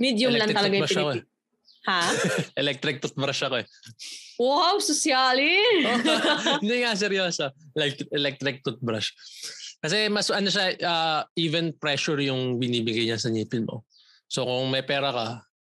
Medium 0.00 0.32
Electric 0.32 0.48
lang 0.48 0.56
talaga 0.56 0.74
yung 0.74 0.88
pinipili. 0.88 1.20
Eh. 1.20 1.28
Ha? 1.88 2.00
Electric 2.64 2.96
toothbrush 3.04 3.40
ako 3.44 3.56
eh. 3.60 3.66
Wow, 4.40 4.80
sosyali! 4.80 5.52
Hindi 6.64 6.76
nga, 6.80 6.96
seryoso. 6.96 7.52
Like, 7.76 8.00
electric 8.08 8.64
toothbrush. 8.64 9.12
Kasi 9.80 10.12
mas 10.12 10.28
ano 10.28 10.48
siya, 10.48 10.76
uh, 10.80 11.20
even 11.36 11.72
pressure 11.76 12.20
yung 12.20 12.60
binibigay 12.60 13.08
niya 13.08 13.20
sa 13.20 13.32
ngipin 13.32 13.64
mo. 13.64 13.88
So 14.28 14.44
kung 14.44 14.68
may 14.68 14.84
pera 14.84 15.08
ka, 15.08 15.26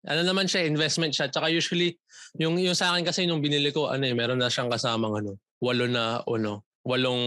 ano 0.10 0.22
naman 0.26 0.50
siya, 0.50 0.66
investment 0.66 1.14
siya. 1.14 1.30
Tsaka 1.30 1.54
usually, 1.54 1.98
yung, 2.42 2.58
yung 2.58 2.74
sa 2.74 2.94
akin 2.94 3.06
kasi 3.06 3.30
nung 3.30 3.42
binili 3.42 3.70
ko, 3.70 3.94
ano 3.94 4.06
eh, 4.10 4.18
meron 4.18 4.42
na 4.42 4.50
siyang 4.50 4.74
kasamang 4.74 5.22
ano, 5.22 5.38
walo 5.62 5.86
na, 5.86 6.26
ano, 6.26 6.66
walong 6.82 7.24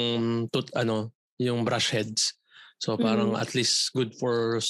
tooth, 0.51 0.75
ano, 0.75 1.15
yung 1.39 1.63
brush 1.63 1.95
heads. 1.95 2.35
So 2.79 2.99
parang 3.01 3.33
mm. 3.33 3.41
at 3.41 3.55
least 3.57 3.93
good 3.97 4.13
for 4.19 4.61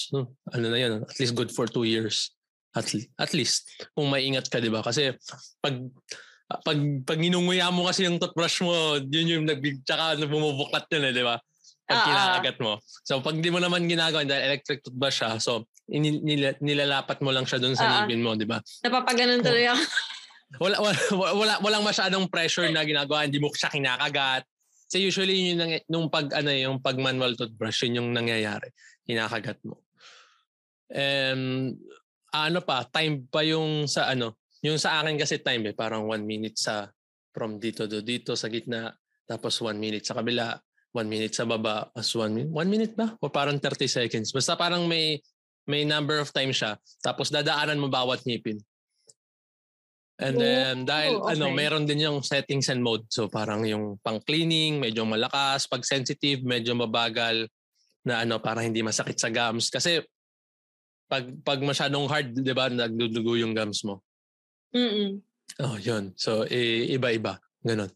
ano 0.53 0.65
na 0.71 0.79
'yan, 0.79 1.03
at 1.03 1.17
least 1.19 1.35
good 1.35 1.51
for 1.51 1.67
two 1.67 1.85
years. 1.85 2.31
At, 2.75 2.91
at 3.23 3.31
least 3.31 3.71
kung 3.95 4.11
maingat 4.11 4.51
ka, 4.51 4.59
'di 4.59 4.71
ba? 4.71 4.83
Kasi 4.83 5.15
pag 5.63 5.79
pag 6.63 6.79
pag 7.09 7.19
mo 7.73 7.83
kasi 7.89 8.07
yung 8.07 8.21
toothbrush 8.21 8.63
mo, 8.63 9.01
yun 9.01 9.31
yung 9.31 9.45
nagbig 9.49 9.83
tsaka 9.83 10.21
bumubuklat 10.29 10.87
yun 10.93 11.09
eh, 11.11 11.13
'di 11.15 11.25
ba? 11.25 11.37
Pag 11.85 12.01
uh, 12.01 12.07
kinakagat 12.07 12.57
mo. 12.61 12.73
So 13.05 13.21
pag 13.25 13.37
di 13.41 13.49
mo 13.51 13.59
naman 13.59 13.89
ginagawa 13.91 14.25
dahil 14.25 14.53
electric 14.53 14.85
toothbrush 14.85 15.25
siya, 15.25 15.41
so 15.41 15.67
in, 15.91 16.05
nil, 16.05 16.55
nilalapat 16.61 17.21
mo 17.21 17.33
lang 17.33 17.45
siya 17.49 17.61
doon 17.61 17.75
sa 17.77 17.85
uh, 17.85 17.91
ngipin 18.05 18.23
mo, 18.23 18.37
'di 18.37 18.47
ba? 18.47 18.61
Napapaganon 18.85 19.41
tuloy 19.43 19.67
ako. 19.69 19.83
wala, 20.63 20.77
wala, 20.79 21.01
wala, 21.35 21.55
walang 21.65 21.85
masyadong 21.85 22.31
pressure 22.31 22.71
na 22.71 22.87
ginagawa, 22.87 23.27
hindi 23.27 23.43
mo 23.43 23.51
siya 23.51 23.73
kinakagat. 23.73 24.47
So 24.95 25.03
usually 25.03 25.51
yun 25.51 25.59
yung 25.59 25.75
nung 25.91 26.07
pag 26.07 26.31
ano 26.39 26.55
yung 26.55 26.79
pag 26.79 26.95
manual 26.95 27.35
toothbrush 27.35 27.83
yun 27.91 27.99
yung 27.99 28.11
nangyayari. 28.15 28.71
Hinakagat 29.11 29.59
mo. 29.67 29.83
Um, 30.87 31.75
ano 32.31 32.63
pa, 32.63 32.87
time 32.87 33.27
pa 33.27 33.43
yung 33.43 33.91
sa 33.91 34.15
ano, 34.15 34.39
yung 34.63 34.79
sa 34.79 35.03
akin 35.03 35.19
kasi 35.19 35.43
time 35.43 35.67
eh, 35.67 35.75
parang 35.75 36.07
one 36.07 36.23
minute 36.23 36.55
sa 36.55 36.87
from 37.35 37.59
dito 37.59 37.91
do 37.91 38.07
dito 38.07 38.39
sa 38.39 38.47
gitna, 38.47 38.95
tapos 39.27 39.59
one 39.59 39.83
minute 39.83 40.07
sa 40.07 40.15
kabila, 40.15 40.55
one 40.95 41.11
minute 41.11 41.35
sa 41.35 41.43
baba, 41.43 41.91
as 41.99 42.15
one 42.15 42.31
minute. 42.31 42.55
One 42.55 42.71
minute 42.71 42.95
ba? 42.95 43.19
O 43.19 43.35
parang 43.35 43.59
30 43.59 43.91
seconds. 43.91 44.31
Basta 44.31 44.55
parang 44.55 44.87
may 44.87 45.19
may 45.67 45.83
number 45.83 46.23
of 46.23 46.31
time 46.31 46.55
siya. 46.55 46.79
Tapos 47.03 47.35
dadaanan 47.35 47.83
mo 47.83 47.91
bawat 47.91 48.23
ngipin. 48.23 48.63
And 50.14 50.38
then 50.38 50.75
dahil 50.87 51.18
oh, 51.18 51.26
okay. 51.26 51.35
ano, 51.35 51.50
meron 51.50 51.90
din 51.90 52.06
yung 52.06 52.23
settings 52.23 52.71
and 52.71 52.78
mode. 52.78 53.02
So 53.11 53.26
parang 53.26 53.66
yung 53.66 53.99
pang 53.99 54.23
cleaning, 54.23 54.78
medyo 54.78 55.02
malakas, 55.02 55.66
pag 55.66 55.83
sensitive, 55.83 56.47
medyo 56.47 56.71
mabagal 56.78 57.50
na 58.06 58.23
ano 58.23 58.38
para 58.38 58.62
hindi 58.62 58.85
masakit 58.85 59.18
sa 59.18 59.33
gums 59.33 59.73
kasi 59.73 59.99
pag 61.11 61.25
pag 61.42 61.59
masyadong 61.61 62.06
hard, 62.06 62.30
'di 62.30 62.52
ba, 62.54 62.71
nagdudugo 62.71 63.35
yung 63.35 63.56
gums 63.56 63.83
mo. 63.83 64.06
Mm. 64.71 65.18
Oh, 65.66 65.76
'yun. 65.83 66.14
So 66.14 66.47
eh, 66.47 66.94
iba-iba, 66.94 67.42
ganun. 67.64 67.90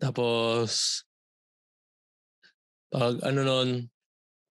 Tapos 0.00 1.02
pag 2.88 3.20
ano 3.28 3.40
noon, 3.44 3.68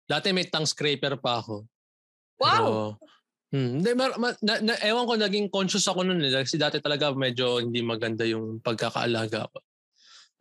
dati 0.05 0.29
may 0.29 0.45
tongue 0.45 0.69
scraper 0.69 1.17
pa 1.17 1.41
ako. 1.41 1.65
Wow. 2.37 2.53
Pero, 2.53 2.69
Hmm, 3.47 3.79
hindi, 3.79 3.91
ma, 3.95 4.11
ma, 4.19 4.35
na, 4.43 4.59
na, 4.59 4.73
ewan 4.83 5.07
ko, 5.07 5.13
naging 5.15 5.47
conscious 5.47 5.87
ako 5.87 6.03
noon 6.03 6.19
eh. 6.19 6.31
Kasi 6.43 6.59
dati 6.59 6.83
talaga 6.83 7.15
medyo 7.15 7.63
hindi 7.63 7.79
maganda 7.79 8.27
yung 8.27 8.59
pagkakaalaga 8.59 9.47
ko. 9.47 9.59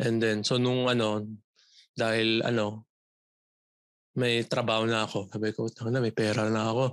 And 0.02 0.18
then, 0.18 0.42
so 0.42 0.58
nung 0.58 0.90
ano, 0.90 1.22
dahil 1.94 2.42
ano, 2.42 2.84
may 4.18 4.42
trabaho 4.42 4.88
na 4.88 5.06
ako. 5.06 5.30
Sabi 5.30 5.54
ko, 5.54 5.70
na, 5.86 6.02
may 6.02 6.10
pera 6.10 6.50
na 6.50 6.72
ako. 6.72 6.84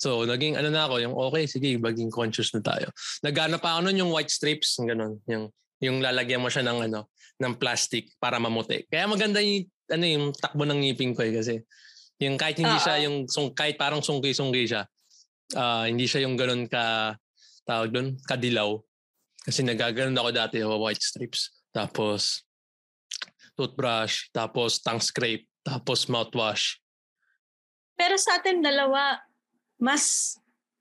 So, 0.00 0.24
naging 0.24 0.56
ano 0.56 0.72
na 0.72 0.88
ako, 0.88 0.94
yung 1.02 1.12
okay, 1.12 1.44
sige, 1.44 1.76
maging 1.76 2.08
conscious 2.08 2.54
na 2.56 2.64
tayo. 2.64 2.88
Nagana 3.20 3.60
pa 3.60 3.76
ako 3.76 3.90
noon 3.90 4.00
yung 4.06 4.12
white 4.14 4.32
strips, 4.32 4.80
ganun. 4.80 5.20
Yung, 5.28 5.52
yung 5.82 5.98
lalagyan 6.00 6.40
mo 6.40 6.48
siya 6.48 6.64
ng 6.64 6.88
ano, 6.88 7.10
ng 7.40 7.54
plastic 7.60 8.08
para 8.16 8.40
mamuti. 8.40 8.86
Kaya 8.88 9.04
maganda 9.10 9.42
yung, 9.44 9.66
ano, 9.92 10.04
yung 10.06 10.26
takbo 10.32 10.64
ng 10.64 10.78
ngipin 10.78 11.12
ko 11.12 11.26
eh, 11.26 11.34
kasi 11.34 11.60
yung 12.20 12.36
kahit 12.36 12.60
hindi 12.60 12.76
Uh-oh. 12.76 12.84
siya, 12.84 12.96
yung 13.08 13.16
sung, 13.28 13.50
kahit 13.56 13.80
parang 13.80 14.04
sungki-sungki 14.04 14.68
siya, 14.68 14.84
uh, 15.54 15.84
hindi 15.86 16.06
siya 16.06 16.26
yung 16.26 16.34
ganun 16.38 16.66
ka, 16.66 17.14
tawag 17.66 17.90
doon, 17.94 18.18
kadilaw. 18.26 18.78
Kasi 19.40 19.64
nagaganon 19.64 20.18
ako 20.18 20.30
dati, 20.34 20.60
yung 20.60 20.76
white 20.76 21.00
strips. 21.00 21.54
Tapos, 21.72 22.44
toothbrush, 23.56 24.28
tapos 24.34 24.80
tongue 24.80 25.02
scrape, 25.02 25.46
tapos 25.62 26.08
mouthwash. 26.10 26.80
Pero 27.96 28.16
sa 28.16 28.40
atin 28.40 28.64
dalawa, 28.64 29.20
mas 29.76 30.36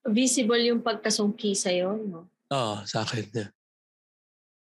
visible 0.08 0.60
yung 0.72 0.80
pagkasungki 0.80 1.56
sa'yo, 1.56 2.00
no? 2.00 2.32
Oo, 2.50 2.58
oh, 2.74 2.78
sa 2.88 3.04
akin. 3.04 3.28
Yeah. 3.32 3.52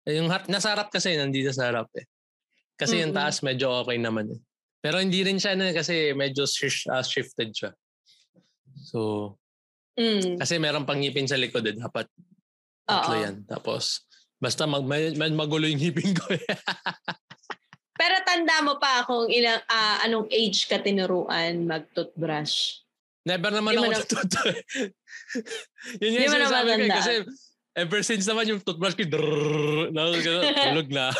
Eh, 0.05 0.21
yung 0.21 0.29
harap, 0.31 0.47
nasa 0.47 0.71
harap 0.71 0.89
kasi, 0.89 1.17
nandito 1.17 1.51
sa 1.51 1.69
harap 1.69 1.89
eh. 1.97 2.07
Kasi 2.75 2.99
mm-hmm. 2.99 3.03
yung 3.09 3.13
taas 3.15 3.39
medyo 3.43 3.67
okay 3.83 3.97
naman 3.99 4.31
eh. 4.31 4.39
Pero 4.83 5.01
hindi 5.01 5.25
rin 5.25 5.41
siya 5.41 5.57
na 5.57 5.73
kasi 5.73 6.13
medyo 6.13 6.45
uh, 6.45 7.03
shifted 7.03 7.49
siya. 7.55 7.71
So, 8.85 9.33
Mm. 9.95 10.35
Kasi 10.39 10.59
meron 10.59 10.83
pang 10.83 10.99
ngipin 10.99 11.27
sa 11.27 11.39
likod 11.39 11.63
eh. 11.67 11.75
Dapat 11.75 12.07
tatlo 12.85 13.15
yan. 13.15 13.47
Tapos, 13.47 14.05
basta 14.37 14.67
mag, 14.67 14.83
may, 14.83 15.15
may 15.15 15.31
magulo 15.31 15.65
yung 15.65 15.79
ngipin 15.79 16.11
ko. 16.13 16.35
Eh. 16.35 16.43
Pero 17.99 18.15
tanda 18.27 18.59
mo 18.59 18.75
pa 18.75 19.07
kung 19.07 19.31
ilang, 19.31 19.63
uh, 19.71 19.97
anong 20.03 20.27
age 20.27 20.67
ka 20.67 20.83
tinuruan 20.83 21.63
mag-toothbrush? 21.63 22.83
Never 23.23 23.49
naman 23.55 23.71
Di 23.73 23.77
ako 23.79 23.85
na... 23.87 23.99
toothbrush. 24.03 24.61
Yun 26.03 26.11
yung 26.19 26.35
sinasabi 26.35 26.69
ko 26.75 26.85
kasi 26.91 27.13
ever 27.75 27.99
since 28.03 28.27
naman 28.27 28.51
yung 28.51 28.61
toothbrush 28.63 28.99
ko, 28.99 29.07
drrrr, 29.07 29.95
tulog 29.95 30.89
na. 30.91 31.11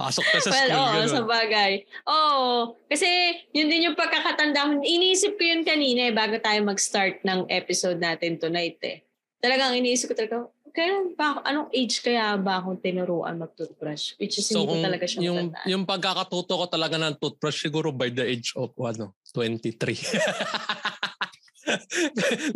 Pasok 0.00 0.24
ka 0.24 0.38
sa 0.40 0.48
well, 0.48 0.64
school. 0.64 0.80
Oo, 0.80 0.92
ganun. 0.96 1.12
sa 1.12 1.22
bagay. 1.28 1.72
Oo, 2.08 2.72
kasi 2.88 3.08
yun 3.52 3.68
din 3.68 3.92
yung 3.92 3.98
pagkakatanda 3.98 4.64
ko. 4.64 4.80
Iniisip 4.80 5.36
ko 5.36 5.44
yun 5.44 5.60
kanina 5.60 6.08
eh, 6.08 6.14
bago 6.16 6.40
tayo 6.40 6.56
mag-start 6.64 7.20
ng 7.20 7.52
episode 7.52 8.00
natin 8.00 8.40
tonight 8.40 8.80
eh. 8.80 9.04
Talagang 9.44 9.76
iniisip 9.76 10.08
ko 10.08 10.16
talaga, 10.16 10.48
kaya 10.72 11.04
ba, 11.18 11.42
anong 11.44 11.68
age 11.74 12.00
kaya 12.00 12.38
ba 12.40 12.62
akong 12.62 12.80
tinuruan 12.80 13.36
mag-toothbrush? 13.36 14.16
Which 14.16 14.40
is 14.40 14.48
so, 14.48 14.64
hindi 14.64 14.72
ko 14.72 14.76
talaga 14.88 15.04
siya 15.04 15.20
yung, 15.20 15.36
matandaan. 15.36 15.66
Yung 15.68 15.84
pagkakatuto 15.84 16.52
ko 16.56 16.64
talaga 16.70 16.96
ng 16.96 17.20
toothbrush 17.20 17.60
siguro 17.60 17.92
by 17.92 18.08
the 18.08 18.24
age 18.24 18.56
of 18.56 18.72
ano, 18.80 19.12
23. 19.36 20.00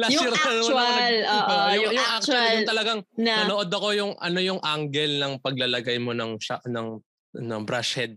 Last 0.00 0.10
yung 0.10 0.26
year 0.26 0.34
actual, 0.34 0.74
nag, 0.74 1.14
uh, 1.28 1.44
uh, 1.44 1.70
yung, 1.76 1.92
yung, 1.92 2.08
actual, 2.08 2.50
yung 2.56 2.66
talagang 2.66 3.00
na, 3.20 3.44
nanood 3.44 3.70
ako 3.70 3.92
yung 3.92 4.16
ano 4.18 4.40
yung 4.40 4.58
angle 4.64 5.20
ng 5.20 5.32
paglalagay 5.44 6.00
mo 6.00 6.16
ng 6.16 6.40
ng 6.40 6.86
ng 7.34 7.62
brush 7.66 7.98
head 7.98 8.16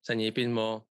sa 0.00 0.12
ngipin 0.12 0.52
mo. 0.52 0.84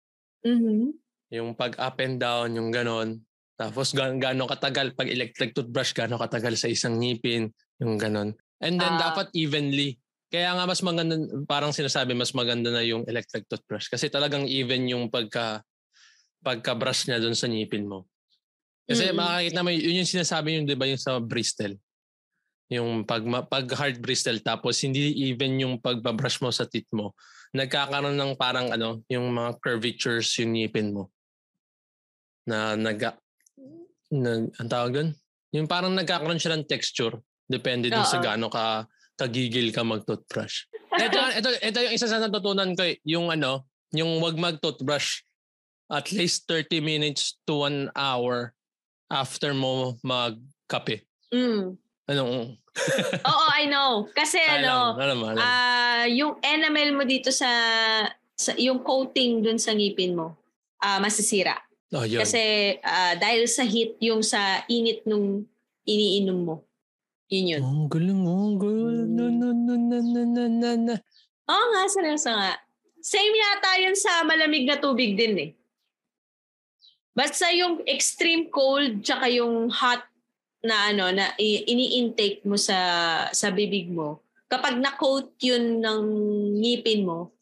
Mhm. 0.44 0.92
Yung 1.32 1.56
pag 1.56 1.76
up 1.80 1.96
and 2.00 2.20
down, 2.20 2.52
yung 2.52 2.68
ganon. 2.68 3.24
Tapos 3.56 3.92
ga- 3.92 4.16
gaano 4.16 4.44
katagal, 4.44 4.92
pag 4.92 5.08
electric 5.08 5.56
toothbrush, 5.56 5.96
gaano 5.96 6.20
katagal 6.20 6.56
sa 6.56 6.68
isang 6.68 7.00
ngipin, 7.00 7.48
yung 7.80 7.96
ganon. 7.96 8.32
And 8.60 8.76
then 8.76 8.94
Ah. 8.96 9.12
dapat 9.12 9.32
evenly. 9.32 9.96
Kaya 10.32 10.56
nga 10.56 10.64
mas 10.64 10.80
maganda, 10.80 11.16
parang 11.44 11.76
sinasabi, 11.76 12.16
mas 12.16 12.32
maganda 12.32 12.72
na 12.72 12.80
yung 12.80 13.04
electric 13.04 13.44
toothbrush. 13.48 13.92
Kasi 13.92 14.08
talagang 14.08 14.48
even 14.48 14.88
yung 14.88 15.12
pagka, 15.12 15.60
pagka-brush 16.40 17.06
niya 17.06 17.20
doon 17.20 17.36
sa 17.36 17.46
ngipin 17.46 17.84
mo. 17.84 18.08
Kasi 18.88 19.12
Mm-mm. 19.12 19.20
makakita 19.20 19.60
mo, 19.62 19.70
yun 19.70 20.00
yung 20.02 20.08
sinasabi 20.10 20.58
yung, 20.58 20.66
di 20.66 20.74
ba, 20.74 20.88
yung 20.88 20.98
sa 20.98 21.20
bristle. 21.20 21.76
Yung 22.72 23.04
pag, 23.04 23.20
pag 23.52 23.66
hard 23.76 24.00
bristle, 24.00 24.40
tapos 24.40 24.80
hindi 24.80 25.12
even 25.28 25.60
yung 25.60 25.74
pagbabrush 25.76 26.40
mo 26.40 26.48
sa 26.48 26.64
teeth 26.64 26.88
mo. 26.96 27.12
Nagkakaroon 27.52 28.16
ng 28.16 28.32
parang 28.40 28.72
ano, 28.72 29.04
yung 29.12 29.28
mga 29.28 29.60
curvatures 29.60 30.32
yung 30.40 30.56
ngipin 30.56 30.96
mo. 30.96 31.12
Na 32.48 32.72
nag, 32.72 33.12
nag 34.08 34.42
ang 34.56 34.70
tawag 34.72 34.90
doon? 34.96 35.10
Yung 35.52 35.68
parang 35.68 35.92
nagkakaroon 35.92 36.40
siya 36.40 36.56
ng 36.56 36.64
texture. 36.64 37.20
Depende 37.44 37.92
din 37.92 38.06
sa 38.08 38.16
Oo. 38.16 38.24
gaano 38.24 38.48
ka 38.48 38.88
kagigil 39.20 39.68
ka 39.70 39.84
mag-toothbrush. 39.84 40.72
ito, 40.96 41.18
ito, 41.36 41.48
ito 41.60 41.78
yung 41.84 41.94
isa 41.94 42.08
sa 42.08 42.18
natutunan 42.18 42.72
ko 42.72 42.88
eh, 42.88 42.96
yung 43.04 43.28
ano, 43.28 43.68
yung 43.92 44.18
wag 44.24 44.40
mag-toothbrush 44.40 45.20
at 45.92 46.08
least 46.08 46.48
30 46.48 46.80
minutes 46.80 47.36
to 47.44 47.68
1 47.68 47.92
hour 47.92 48.56
after 49.12 49.52
mo 49.52 50.00
magkape. 50.00 51.04
Mm. 51.28 51.76
Anong? 52.08 52.56
Oo, 53.28 53.46
I 53.52 53.68
know. 53.68 54.08
Kasi 54.16 54.40
ano, 54.40 54.96
alam, 54.96 55.20
alam, 55.20 55.20
alam. 55.36 55.40
ah 55.44 56.04
yung 56.08 56.40
enamel 56.40 56.96
mo 56.96 57.04
dito 57.04 57.28
sa, 57.28 57.50
sa 58.32 58.56
yung 58.56 58.80
coating 58.80 59.44
dun 59.44 59.60
sa 59.60 59.76
ngipin 59.76 60.16
mo, 60.16 60.34
ah 60.80 60.96
masisira. 60.98 61.60
oh, 61.92 62.04
yun. 62.08 62.24
Kasi 62.24 62.74
ah, 62.80 63.14
dahil 63.20 63.44
sa 63.44 63.62
heat 63.62 64.00
yung 64.00 64.24
sa 64.24 64.64
init 64.72 65.04
nung 65.04 65.44
iniinom 65.84 66.38
mo. 66.40 66.56
Yun 67.32 67.52
yun. 67.56 67.62
Oh, 67.64 67.88
galing 67.88 68.22
oh. 68.28 68.56
Galing. 68.60 69.16
Na, 69.16 69.24
na, 69.32 69.48
na, 69.56 69.74
na, 69.76 69.98
na, 70.00 70.22
na, 70.24 70.44
na, 70.48 70.70
na. 70.76 70.94
Oo 71.48 71.66
nga, 71.72 71.82
seryoso 71.88 72.28
nga. 72.28 72.60
Same 73.00 73.34
yata 73.34 73.80
yun 73.80 73.96
sa 73.96 74.20
malamig 74.22 74.68
na 74.68 74.76
tubig 74.76 75.16
din 75.16 75.34
eh. 75.40 75.50
Basta 77.12 77.48
yung 77.52 77.84
extreme 77.88 78.48
cold 78.52 79.04
tsaka 79.04 79.28
yung 79.32 79.68
hot 79.68 80.04
na 80.62 80.94
ano 80.94 81.10
na 81.10 81.34
ini-intake 81.38 82.46
mo 82.46 82.54
sa 82.54 82.78
sa 83.34 83.50
bibig 83.50 83.90
mo. 83.90 84.22
Kapag 84.46 84.78
na-coat 84.78 85.34
yun 85.42 85.82
ng 85.82 86.02
ngipin 86.62 87.02
mo, 87.02 87.34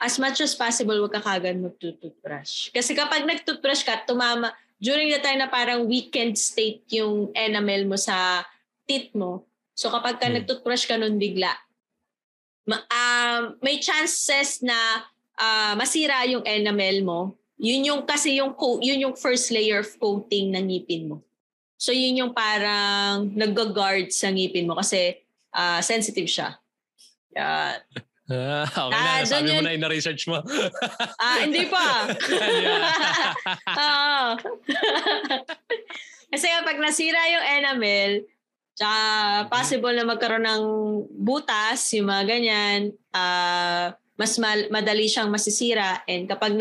as 0.00 0.18
much 0.18 0.42
as 0.42 0.52
possible 0.52 0.96
wag 0.98 1.14
ka 1.14 1.22
kagad 1.22 1.56
mag-toothbrush. 1.56 2.74
Kasi 2.74 2.92
kapag 2.92 3.24
nag-toothbrush 3.24 3.86
ka, 3.86 4.02
tumama, 4.04 4.50
during 4.82 5.08
the 5.08 5.20
time 5.22 5.38
na 5.38 5.48
parang 5.48 5.86
weekend 5.86 6.34
state 6.36 6.82
yung 6.90 7.30
enamel 7.32 7.86
mo 7.86 7.96
sa 7.96 8.42
teeth 8.84 9.14
mo. 9.14 9.46
So 9.72 9.88
kapag 9.88 10.18
ka 10.18 10.26
Hmm. 10.28 10.42
nag-toothbrush 10.42 10.84
ka 10.84 10.98
nun 10.98 11.16
bigla, 11.16 11.52
ma- 12.66 12.84
um, 12.90 13.54
may 13.62 13.78
chances 13.78 14.60
na 14.60 14.76
ah, 15.34 15.74
masira 15.74 16.22
yung 16.26 16.42
enamel 16.42 17.02
mo. 17.02 17.20
Yun 17.58 17.86
yung 17.86 18.00
kasi 18.02 18.38
yung 18.38 18.54
co- 18.54 18.82
yun 18.82 18.98
yung 18.98 19.14
first 19.14 19.50
layer 19.50 19.78
of 19.82 19.90
coating 19.98 20.50
ng 20.54 20.68
ngipin 20.68 21.10
mo. 21.10 21.22
So 21.84 21.92
yun 21.92 22.16
yung 22.16 22.32
parang 22.32 23.28
nag-guard 23.36 24.08
sa 24.08 24.32
ngipin 24.32 24.64
mo 24.64 24.72
kasi 24.72 25.20
ah, 25.52 25.84
sensitive 25.84 26.32
siya. 26.32 26.56
Yan. 27.36 27.76
Ah, 28.24 28.64
okay 28.64 28.96
Ah, 28.96 29.20
na, 29.20 29.28
sabi 29.28 29.52
doon 29.52 29.52
mo 29.52 29.60
yun. 29.60 29.64
na 29.68 29.76
ina-research 29.76 30.24
mo. 30.32 30.40
Ah, 31.20 31.44
hindi 31.44 31.68
pa. 31.68 32.08
Oo. 33.84 34.24
Kasi 36.32 36.46
kapag 36.48 36.80
nasira 36.80 37.20
yung 37.28 37.44
enamel, 37.60 38.24
tsaka 38.72 38.96
possible 39.52 39.92
na 39.92 40.08
magkaroon 40.08 40.40
ng 40.40 40.64
butas, 41.20 41.84
yung 41.92 42.08
mga 42.08 42.24
ganyan, 42.24 42.80
ah, 43.12 43.92
mas 44.16 44.40
mal- 44.40 44.72
madali 44.72 45.04
siyang 45.04 45.28
masisira. 45.28 46.00
And 46.08 46.24
kapag 46.24 46.56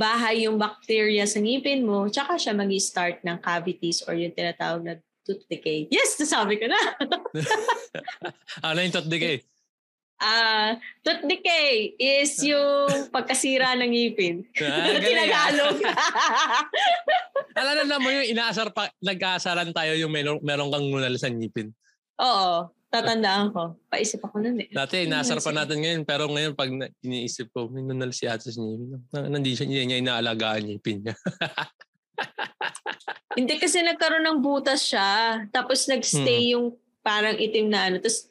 nagbahay 0.00 0.48
yung 0.48 0.56
bacteria 0.56 1.28
sa 1.28 1.44
ngipin 1.44 1.84
mo, 1.84 2.08
tsaka 2.08 2.40
siya 2.40 2.56
mag 2.56 2.72
start 2.80 3.20
ng 3.20 3.36
cavities 3.44 4.00
or 4.08 4.16
yung 4.16 4.32
tinatawag 4.32 4.80
na 4.80 4.96
tooth 5.28 5.44
decay. 5.44 5.92
Yes, 5.92 6.16
nasabi 6.16 6.56
ko 6.56 6.72
na. 6.72 6.80
ano 8.64 8.80
yung 8.80 8.96
tot 8.96 9.04
decay? 9.12 9.44
Ah, 10.16 10.80
tooth 11.04 11.28
decay 11.28 11.92
is 12.00 12.32
yung 12.40 13.12
pagkasira 13.12 13.76
ng 13.76 13.92
ngipin. 13.92 14.48
Ah, 14.64 14.88
galing, 14.88 15.04
Tinagalog. 15.04 15.76
Alala 17.60 17.84
na 17.84 18.00
mo 18.00 18.08
yung 18.08 18.32
inaasar 18.32 18.72
pa, 18.72 18.88
nag-aasaran 19.04 19.76
tayo 19.76 19.92
yung 20.00 20.08
meron, 20.08 20.40
meron 20.40 20.72
kang 20.72 20.88
ngunal 20.88 21.12
sa 21.20 21.28
ngipin. 21.28 21.76
Oo, 22.24 22.72
tatandaan 22.90 23.54
ko. 23.54 23.78
Paisip 23.86 24.20
ako 24.26 24.42
nun 24.42 24.58
eh. 24.60 24.68
Dati, 24.68 25.06
inaasar 25.06 25.38
pa 25.38 25.54
natin 25.54 25.78
ngayon, 25.78 26.02
pero 26.02 26.26
ngayon 26.26 26.52
pag 26.58 26.70
na, 26.74 26.90
iniisip 27.00 27.54
ko, 27.54 27.70
may 27.70 27.86
nunal 27.86 28.10
si 28.10 28.26
ate 28.26 28.50
sa 28.50 28.58
ngipin. 28.58 28.98
Na, 29.14 29.30
nandi 29.30 29.54
siya, 29.54 29.64
hindi 29.64 29.86
niya 29.86 30.02
inaalagaan 30.02 30.66
yung 30.66 30.70
ngipin 30.76 30.98
niya. 31.06 31.14
Hindi 33.30 33.62
kasi 33.62 33.78
nagkaroon 33.86 34.26
ng 34.26 34.42
butas 34.42 34.82
siya. 34.90 35.46
Tapos 35.54 35.86
nagstay 35.86 36.52
yung 36.52 36.74
parang 37.00 37.38
itim 37.38 37.70
na 37.70 37.86
ano. 37.86 37.96
Tapos 38.02 38.26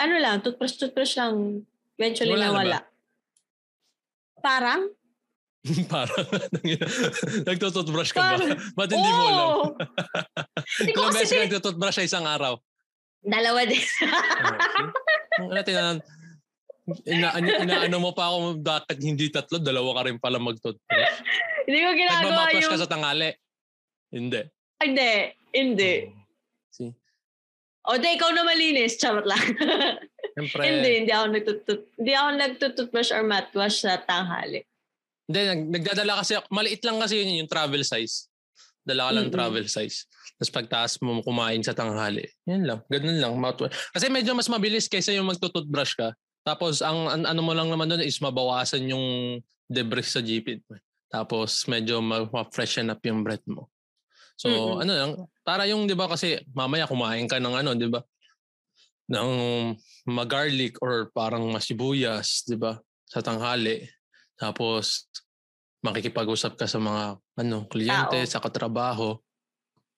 ano 0.00 0.14
lang, 0.16 0.40
toothbrush, 0.40 0.80
toothbrush 0.80 1.20
lang. 1.20 1.62
Eventually 2.00 2.32
Wala 2.32 2.48
na 2.48 2.50
nawala. 2.50 2.78
Parang? 4.40 4.82
Parang, 5.94 6.26
nagtututbrush 7.46 8.10
ka 8.10 8.18
ba? 8.18 8.34
Parang- 8.34 8.58
Ba't 8.74 8.90
hindi 8.90 9.10
mo 9.14 9.22
alam? 9.30 9.48
Ilang 10.90 11.14
beses 11.14 11.30
ka 11.30 11.46
nagtututbrush 11.46 11.96
sa 12.02 12.02
isang 12.02 12.26
araw? 12.26 12.58
Dalawa 13.22 13.62
din. 13.66 13.86
Ano, 15.38 15.62
tinan, 15.64 15.96
ina, 17.06 17.28
ina, 17.38 17.52
inaano 17.62 17.98
mo 18.02 18.10
pa 18.12 18.28
ako, 18.28 18.58
bakit 18.60 18.98
hindi 18.98 19.30
tatlo? 19.30 19.62
Dalawa 19.62 20.02
ka 20.02 20.02
rin 20.10 20.18
pala 20.18 20.42
magtutbrush. 20.42 21.16
Hindi 21.64 21.78
ko 21.78 21.90
ginagawa 21.94 22.22
Nagmamaprush 22.26 22.64
yung... 22.66 22.72
ka 22.74 22.82
sa 22.82 22.90
tangali? 22.90 23.30
Hindi. 24.12 24.40
Hindi. 24.82 25.12
Hindi. 25.54 25.92
See? 26.74 26.92
O, 27.86 27.98
di, 27.98 28.08
ikaw 28.18 28.30
na 28.34 28.42
malinis. 28.42 28.98
Charot 28.98 29.26
lang. 29.26 29.40
Siyempre. 30.32 30.60
hindi, 30.64 30.90
hindi 31.04 31.12
ako 31.12 31.26
nagtutut 31.28 31.80
hindi 32.00 32.12
ako 32.16 32.28
nagtututbrush 32.40 33.10
or 33.12 33.22
mouthwash 33.22 33.84
sa 33.84 34.00
tanghali. 34.00 34.64
Hindi, 35.28 35.40
nag, 35.44 35.60
nagdadala 35.80 36.12
kasi, 36.24 36.40
maliit 36.48 36.82
lang 36.82 36.98
kasi 36.98 37.20
yun 37.20 37.44
yung 37.44 37.52
travel 37.52 37.84
size. 37.84 38.26
Dala 38.82 39.08
ka 39.08 39.12
lang 39.14 39.26
Mm-mm. 39.28 39.36
travel 39.36 39.66
size. 39.70 40.08
Tapos 40.42 40.58
pagtaas 40.58 40.98
mo 40.98 41.22
kumain 41.22 41.62
sa 41.62 41.70
tanghali. 41.70 42.26
Yan 42.50 42.66
lang. 42.66 42.82
Ganun 42.90 43.22
lang. 43.22 43.32
Kasi 43.94 44.10
medyo 44.10 44.34
mas 44.34 44.50
mabilis 44.50 44.90
kaysa 44.90 45.14
yung 45.14 45.30
magtututbrush 45.30 45.94
ka. 45.94 46.10
Tapos 46.42 46.82
ang 46.82 47.06
an- 47.06 47.30
ano 47.30 47.46
mo 47.46 47.54
lang 47.54 47.70
naman 47.70 47.86
doon 47.86 48.02
is 48.02 48.18
mabawasan 48.18 48.90
yung 48.90 49.38
debris 49.70 50.10
sa 50.10 50.18
GP. 50.18 50.58
Tapos 51.06 51.62
medyo 51.70 52.02
ma- 52.02 52.26
ma-freshen 52.26 52.90
up 52.90 52.98
yung 53.06 53.22
breath 53.22 53.46
mo. 53.46 53.70
So 54.34 54.50
Mm-mm. 54.50 54.82
ano 54.82 54.92
lang, 54.98 55.10
para 55.46 55.62
yung 55.70 55.86
'di 55.86 55.94
ba 55.94 56.10
kasi 56.10 56.42
mamaya 56.50 56.90
kumain 56.90 57.30
ka 57.30 57.38
ng 57.38 57.54
ano, 57.62 57.78
'di 57.78 57.86
ba? 57.86 58.02
ng 59.12 59.30
magarlic 60.08 60.80
or 60.80 61.12
parang 61.12 61.44
masibuyas, 61.52 62.42
'di 62.48 62.56
ba? 62.56 62.80
Sa 63.06 63.20
tanghali. 63.20 63.84
Tapos 64.40 65.06
makikipag-usap 65.84 66.56
ka 66.56 66.66
sa 66.66 66.78
mga 66.78 67.18
ano, 67.38 67.56
kliyente, 67.68 68.18
Tao. 68.24 68.30
sa 68.30 68.38
katrabaho. 68.40 69.18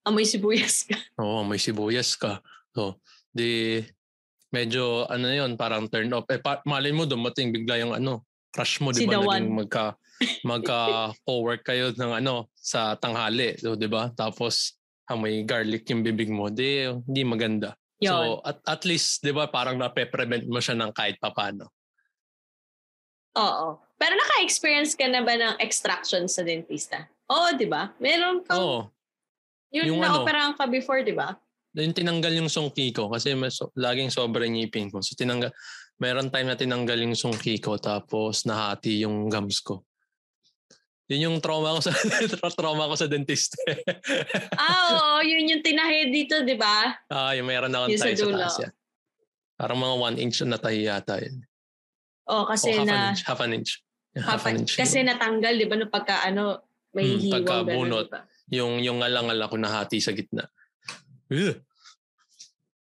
Amoy 0.05 0.29
sibuyas 0.29 0.85
ka. 0.85 0.97
Oo, 1.23 1.43
may 1.49 1.57
sibuyas 1.57 2.13
ka. 2.21 2.45
So, 2.77 3.01
di 3.33 3.81
medyo 4.53 5.09
ano 5.11 5.33
yun, 5.33 5.57
parang 5.57 5.89
turn 5.89 6.13
off. 6.13 6.29
Eh, 6.31 6.39
pa, 6.39 6.61
malay 6.69 6.93
mo 6.93 7.09
dumating 7.09 7.51
bigla 7.51 7.81
yung 7.81 7.97
ano, 7.97 8.23
crush 8.55 8.79
mo, 8.85 8.93
di 8.93 9.03
Si 9.03 9.09
ba? 9.09 9.19
Naging 9.19 9.51
magka, 9.51 9.99
magka 10.47 11.11
co-work 11.27 11.67
kayo 11.67 11.91
ng 11.91 12.23
ano, 12.23 12.53
sa 12.55 12.95
tanghali, 12.95 13.59
so, 13.59 13.75
di 13.75 13.91
ba? 13.91 14.13
Tapos, 14.15 14.79
amoy 15.11 15.43
garlic 15.43 15.89
yung 15.91 16.07
bibig 16.07 16.31
mo, 16.31 16.53
di, 16.53 16.87
di 17.03 17.27
maganda. 17.27 17.75
Yun. 17.99 18.13
So, 18.13 18.17
at, 18.47 18.63
at 18.63 18.83
least, 18.87 19.25
di 19.27 19.35
ba, 19.35 19.51
parang 19.51 19.81
nape-prevent 19.81 20.47
mo 20.47 20.63
siya 20.63 20.79
ng 20.79 20.95
kahit 20.95 21.19
papano. 21.19 21.73
Oo. 23.35 23.83
Pero 23.99 24.15
naka-experience 24.15 24.95
ka 24.95 25.11
na 25.11 25.27
ba 25.27 25.35
ng 25.35 25.59
extraction 25.59 26.31
sa 26.31 26.47
dentista? 26.47 27.11
Oo, 27.27 27.57
di 27.59 27.67
ba? 27.67 27.91
Meron 27.99 28.47
kang, 28.47 28.61
Oo. 28.61 28.81
Yun 29.75 29.91
yung 29.91 30.01
ano, 30.01 30.23
na-operahan 30.23 30.55
ka 30.55 30.71
before, 30.71 31.03
di 31.03 31.11
ba? 31.11 31.35
Yung 31.75 31.91
tinanggal 31.91 32.31
yung 32.39 32.47
sungki 32.47 32.95
ko 32.95 33.11
kasi 33.11 33.35
mas, 33.35 33.59
laging 33.75 34.15
sobrang 34.15 34.55
ngipin 34.55 34.95
ko. 34.95 35.03
So 35.03 35.19
tinanggal, 35.19 35.51
meron 35.99 36.31
time 36.31 36.47
na 36.47 36.55
tinanggal 36.55 36.95
yung 37.03 37.19
sungki 37.19 37.59
ko 37.59 37.75
tapos 37.83 38.47
nahati 38.47 39.03
yung 39.03 39.27
gums 39.27 39.59
ko. 39.59 39.83
Yun 41.11 41.27
yung 41.29 41.37
trauma 41.43 41.77
ko 41.77 41.85
sa 41.85 41.93
trauma 42.59 42.89
ko 42.89 42.95
sa 42.97 43.11
dentist. 43.11 43.59
ah, 44.63 45.19
oo. 45.19 45.27
Yun 45.27 45.59
yung 45.59 45.63
tinahi 45.67 46.09
dito, 46.09 46.41
di 46.47 46.55
ba? 46.57 46.95
ah, 47.11 47.35
yung 47.35 47.51
meron 47.51 47.75
akong 47.75 47.93
Yung 47.93 48.01
sa 48.01 48.07
tayo 48.09 48.17
sa 48.17 48.25
dulo. 48.25 48.39
taas 48.41 48.57
yan. 48.63 48.73
Parang 49.55 49.79
mga 49.83 49.97
one 50.01 50.17
inch 50.23 50.39
na 50.47 50.57
tayo 50.57 50.79
yata 50.79 51.21
yun. 51.21 51.45
Oh, 52.25 52.49
kasi 52.49 52.73
oh, 52.73 52.81
half 52.81 52.89
na... 52.89 52.95
An 52.95 53.05
inch, 53.13 53.23
half 53.27 53.41
an 53.43 53.53
inch. 53.53 53.71
Yeah, 54.15 54.25
half, 54.25 54.47
an 54.47 54.55
inch. 54.63 54.73
Kasi 54.79 55.03
natanggal, 55.05 55.59
di 55.59 55.67
ba, 55.69 55.75
no, 55.77 55.91
pagka 55.93 56.25
ano, 56.25 56.65
may 56.95 57.05
hmm, 57.05 57.21
hiwang 57.21 57.45
pagka 57.45 57.57
bunot, 57.69 58.07
diba? 58.09 58.21
Yung, 58.53 58.81
yung 58.83 59.01
alang-ala 59.01 59.49
ko 59.49 59.57
nahati 59.57 60.01
sa 60.03 60.13
gitna. 60.13 60.49
Ugh. 61.33 61.57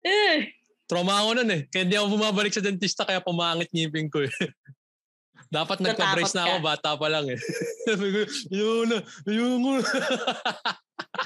Eh. 0.01 0.55
Trauma 0.87 1.23
ako 1.23 1.39
nun 1.39 1.51
eh. 1.51 1.61
Kaya 1.71 1.87
hindi 1.87 1.95
ako 1.95 2.19
bumabalik 2.19 2.51
sa 2.51 2.63
dentista 2.63 3.07
kaya 3.07 3.23
pumangit 3.23 3.71
ngipin 3.71 4.11
ko 4.11 4.23
eh. 4.27 4.31
Dapat 5.51 5.83
nagpa-brace 5.83 6.31
na 6.31 6.47
ako, 6.47 6.55
bata 6.63 6.95
pa 6.95 7.07
lang 7.11 7.27
eh. 7.27 7.39
Ayun 8.55 8.87
na, 8.87 9.03
ayun 9.27 9.59
mo. 9.59 9.83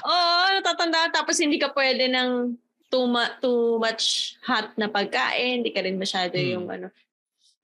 Oo, 0.02 0.44
natatanda. 0.50 1.14
Tapos 1.14 1.38
hindi 1.38 1.62
ka 1.62 1.70
pwede 1.70 2.10
ng 2.10 2.58
too, 2.90 3.06
ma- 3.06 3.38
too 3.38 3.78
much 3.78 4.34
hot 4.42 4.74
na 4.74 4.90
pagkain. 4.90 5.62
Hindi 5.62 5.70
ka 5.70 5.86
rin 5.86 5.94
masyado 5.94 6.34
hmm. 6.34 6.50
yung 6.58 6.66
ano. 6.66 6.90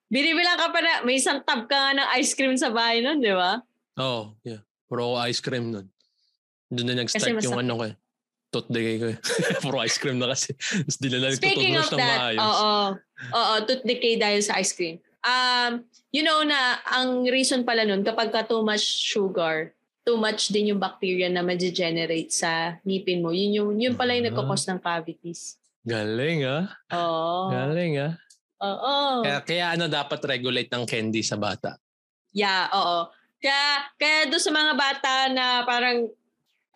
Binibilang 0.07 0.55
ka 0.55 0.71
pa 0.71 0.79
na, 0.79 0.93
may 1.03 1.19
isang 1.19 1.43
tab 1.43 1.67
ka 1.67 1.75
nga 1.75 1.93
ng 1.99 2.09
ice 2.23 2.35
cream 2.39 2.55
sa 2.55 2.71
bahay 2.71 3.03
nun, 3.03 3.19
di 3.19 3.35
ba? 3.35 3.59
Oo, 3.99 4.07
oh, 4.07 4.25
yeah. 4.47 4.63
Puro 4.87 5.19
ice 5.27 5.43
cream 5.43 5.73
nun. 5.73 5.91
Doon 6.73 6.87
na 6.89 6.95
nag-start 7.05 7.37
yung 7.45 7.61
ano 7.61 7.73
ko 7.77 7.85
eh. 7.93 7.95
Tot 8.53 8.69
decay 8.69 8.97
ko 8.97 9.07
eh. 9.13 9.19
Puro 9.65 9.81
ice 9.85 10.01
cream 10.01 10.17
na 10.17 10.33
kasi. 10.33 10.57
Tapos 10.57 10.97
di 10.97 11.09
na 11.13 11.29
Speaking 11.33 11.77
of 11.77 11.93
that, 11.93 12.37
oo. 12.37 12.73
Oo, 13.33 13.55
tooth 13.69 13.85
decay 13.85 14.17
dahil 14.17 14.41
sa 14.41 14.57
ice 14.57 14.73
cream. 14.73 14.97
Um, 15.23 15.85
you 16.11 16.25
know 16.25 16.43
na 16.43 16.81
ang 16.89 17.29
reason 17.29 17.65
pala 17.65 17.85
nun, 17.85 18.05
kapag 18.05 18.33
ka 18.33 18.45
too 18.49 18.65
much 18.65 18.83
sugar, 18.83 19.77
too 20.03 20.19
much 20.19 20.51
din 20.51 20.75
yung 20.75 20.83
bacteria 20.83 21.31
na 21.31 21.45
ma-generate 21.45 22.33
sa 22.33 22.77
ngipin 22.83 23.23
mo. 23.23 23.31
Yun, 23.31 23.53
yung, 23.53 23.71
yun 23.79 23.95
pala 23.95 24.17
yung 24.19 24.29
uh 24.29 24.35
nagkakos 24.35 24.67
ng 24.69 24.81
cavities. 24.83 25.57
Galing 25.85 26.45
ah. 26.45 26.73
Oo. 26.93 27.53
Galing 27.55 27.95
ah. 28.03 28.13
Oo. 28.63 29.23
Kaya, 29.27 29.39
kaya 29.43 29.65
ano 29.75 29.87
dapat 29.87 30.21
regulate 30.27 30.71
ng 30.71 30.85
candy 30.87 31.23
sa 31.23 31.39
bata? 31.39 31.79
Yeah, 32.35 32.71
oo. 32.71 33.11
Kaya, 33.43 33.91
kaya 33.99 34.19
doon 34.31 34.43
sa 34.43 34.53
mga 34.55 34.73
bata 34.79 35.13
na 35.35 35.45
parang 35.67 36.07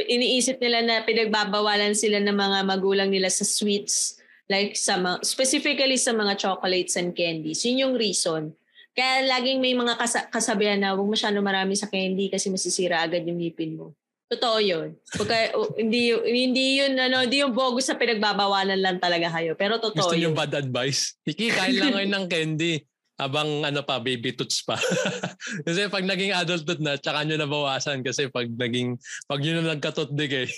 iniisip 0.01 0.61
nila 0.61 0.85
na 0.85 0.95
pinagbabawalan 1.05 1.97
sila 1.97 2.21
ng 2.21 2.37
mga 2.37 2.59
magulang 2.69 3.09
nila 3.09 3.33
sa 3.33 3.49
sweets, 3.49 4.21
like 4.49 4.77
sa 4.77 5.01
mga, 5.01 5.25
specifically 5.25 5.97
sa 5.97 6.13
mga 6.13 6.37
chocolates 6.37 7.01
and 7.01 7.17
candies. 7.17 7.65
Yun 7.65 7.83
yung 7.89 7.95
reason. 7.97 8.53
Kaya 8.97 9.29
laging 9.29 9.61
may 9.61 9.77
mga 9.77 9.97
kas- 10.01 10.29
kasabihan 10.33 10.81
na 10.81 10.97
huwag 10.97 11.09
masyado 11.09 11.37
marami 11.45 11.77
sa 11.77 11.89
candy 11.89 12.33
kasi 12.33 12.49
masisira 12.49 13.05
agad 13.05 13.25
yung 13.25 13.41
ngipin 13.41 13.77
mo. 13.77 13.93
Totoo 14.27 14.59
yun. 14.59 14.99
Pagka, 15.15 15.55
uh, 15.55 15.71
hindi, 15.79 16.11
hindi 16.11 16.83
yun, 16.83 16.99
ano, 16.99 17.23
hindi 17.23 17.45
yung 17.45 17.55
bogus 17.55 17.87
sa 17.87 17.95
pinagbabawalan 17.95 18.81
lang 18.81 18.99
talaga 18.99 19.31
kayo. 19.31 19.55
Pero 19.55 19.79
totoo 19.79 20.03
Gusto 20.03 20.19
yun. 20.19 20.33
yung 20.33 20.37
bad 20.37 20.51
advice? 20.51 21.15
Iki, 21.23 21.47
kain 21.55 21.77
lang 21.79 21.93
ngayon 21.95 22.13
ng 22.13 22.27
candy 22.27 22.75
abang 23.17 23.65
ano 23.65 23.81
pa, 23.81 23.97
baby 23.97 24.37
toots 24.37 24.61
pa. 24.61 24.77
kasi 25.67 25.89
pag 25.89 26.05
naging 26.05 26.37
adulthood 26.37 26.85
na, 26.85 27.01
tsaka 27.01 27.25
nyo 27.25 27.37
nabawasan 27.41 28.05
kasi 28.05 28.29
pag 28.29 28.45
naging, 28.53 29.01
pag 29.25 29.41
yun 29.41 29.65
na 29.65 29.77
nagkatutdig 29.77 30.33
eh, 30.45 30.49